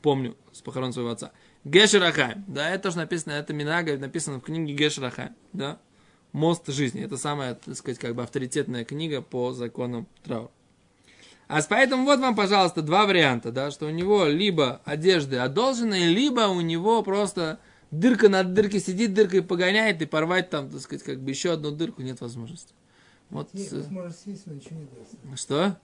помню 0.00 0.36
с 0.52 0.60
похорон 0.60 0.92
своего 0.92 1.10
отца. 1.10 1.32
Гешерахайм. 1.64 2.44
Да, 2.46 2.70
это 2.70 2.84
тоже 2.84 2.98
написано, 2.98 3.32
это 3.32 3.52
Минага, 3.52 3.98
написано 3.98 4.38
в 4.38 4.42
книге 4.42 4.72
Гешерахайм. 4.72 5.34
Да. 5.52 5.78
Мост 6.32 6.68
жизни. 6.68 7.02
Это 7.02 7.16
самая, 7.16 7.56
так 7.56 7.76
сказать, 7.76 7.98
как 7.98 8.14
бы 8.14 8.22
авторитетная 8.22 8.84
книга 8.84 9.20
по 9.20 9.52
законам 9.52 10.06
траура. 10.22 10.50
А 11.50 11.60
поэтому 11.68 12.04
вот 12.04 12.20
вам, 12.20 12.36
пожалуйста, 12.36 12.80
два 12.80 13.06
варианта, 13.06 13.50
да, 13.50 13.72
что 13.72 13.86
у 13.86 13.90
него 13.90 14.26
либо 14.26 14.80
одежды 14.84 15.38
одолженные, 15.38 16.06
либо 16.06 16.42
у 16.42 16.60
него 16.60 17.02
просто 17.02 17.58
дырка 17.90 18.28
над 18.28 18.54
дыркой 18.54 18.78
сидит, 18.78 19.14
дыркой 19.14 19.42
погоняет, 19.42 20.00
и 20.00 20.06
порвать 20.06 20.48
там, 20.48 20.70
так 20.70 20.80
сказать, 20.80 21.02
как 21.02 21.18
бы 21.18 21.30
еще 21.30 21.54
одну 21.54 21.72
дырку 21.72 22.02
нет 22.02 22.20
возможности. 22.20 22.72
Вот, 23.30 23.48
Есть 23.52 23.72
возможность 23.72 24.22
есть, 24.26 24.46
но 24.46 24.54
ничего 24.54 24.76
не 24.76 24.86
даст. 25.26 25.40
что? 25.40 25.76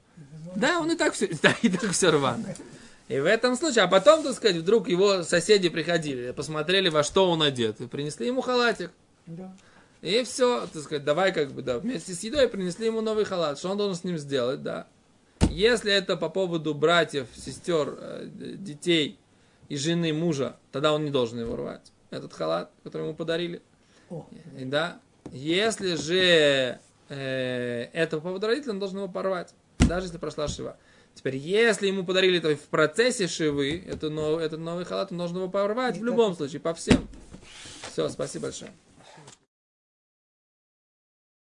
Да, 0.55 0.79
он 0.79 0.93
и 0.93 0.95
так 0.95 1.15
все, 1.15 1.29
да, 1.43 1.53
и 1.61 1.69
так 1.69 1.91
все 1.91 2.13
рвано. 2.13 2.55
И 3.09 3.19
в 3.19 3.25
этом 3.25 3.57
случае, 3.57 3.83
а 3.85 3.89
потом, 3.89 4.23
так 4.23 4.35
сказать, 4.35 4.59
вдруг 4.59 4.89
его 4.89 5.25
соседи 5.25 5.69
приходили, 5.69 6.31
посмотрели, 6.31 6.91
во 6.91 7.03
что 7.03 7.29
он 7.29 7.43
одет, 7.43 7.81
и 7.81 7.89
принесли 7.89 8.29
ему 8.29 8.41
халатик. 8.41 8.93
Да. 9.27 9.53
И 10.01 10.23
все, 10.23 10.69
так 10.73 10.83
сказать, 10.85 11.03
давай 11.03 11.33
как 11.33 11.51
бы, 11.51 11.63
да, 11.63 11.81
вместе 11.81 12.15
с 12.15 12.21
едой 12.21 12.47
принесли 12.47 12.87
ему 12.87 13.01
новый 13.01 13.25
халат. 13.25 13.59
Что 13.59 13.71
он 13.71 13.79
должен 13.79 13.97
с 13.97 14.05
ним 14.05 14.17
сделать, 14.17 14.63
да? 14.63 14.87
Если 15.51 15.93
это 15.93 16.17
по 16.17 16.29
поводу 16.29 16.75
братьев, 16.75 17.27
сестер, 17.35 17.97
э, 17.99 18.27
детей 18.29 19.19
и 19.69 19.77
жены 19.77 20.13
мужа, 20.13 20.57
тогда 20.73 20.93
он 20.93 21.05
не 21.05 21.11
должен 21.11 21.41
его 21.41 21.57
рвать. 21.57 21.93
Этот 22.11 22.33
халат, 22.33 22.71
который 22.85 23.03
ему 23.03 23.15
подарили. 23.15 23.63
О. 24.11 24.27
И 24.59 24.65
Да. 24.65 25.01
Если 25.33 25.97
же 25.97 26.79
э, 27.09 27.89
это 27.93 28.17
по 28.19 28.29
поводу 28.29 28.47
родителей, 28.47 28.73
он 28.73 28.79
должен 28.79 28.99
его 28.99 29.09
порвать. 29.09 29.55
Даже 29.79 30.07
если 30.07 30.19
прошла 30.19 30.47
шива. 30.49 30.77
Теперь, 31.15 31.37
если 31.37 31.87
ему 31.87 32.05
подарили 32.05 32.39
это 32.39 32.55
в 32.55 32.69
процессе 32.69 33.27
шивы, 33.27 33.83
это 33.87 34.11
нов- 34.11 34.41
этот 34.41 34.61
новый 34.61 34.85
халат, 34.85 35.11
он 35.11 35.19
должен 35.19 35.39
его 35.39 35.49
порвать 35.49 35.97
в 35.99 36.05
любом 36.05 36.37
случае, 36.37 36.61
по 36.61 36.75
всем. 36.75 37.09
Все, 37.91 38.09
спасибо 38.09 38.45
большое. 38.45 38.71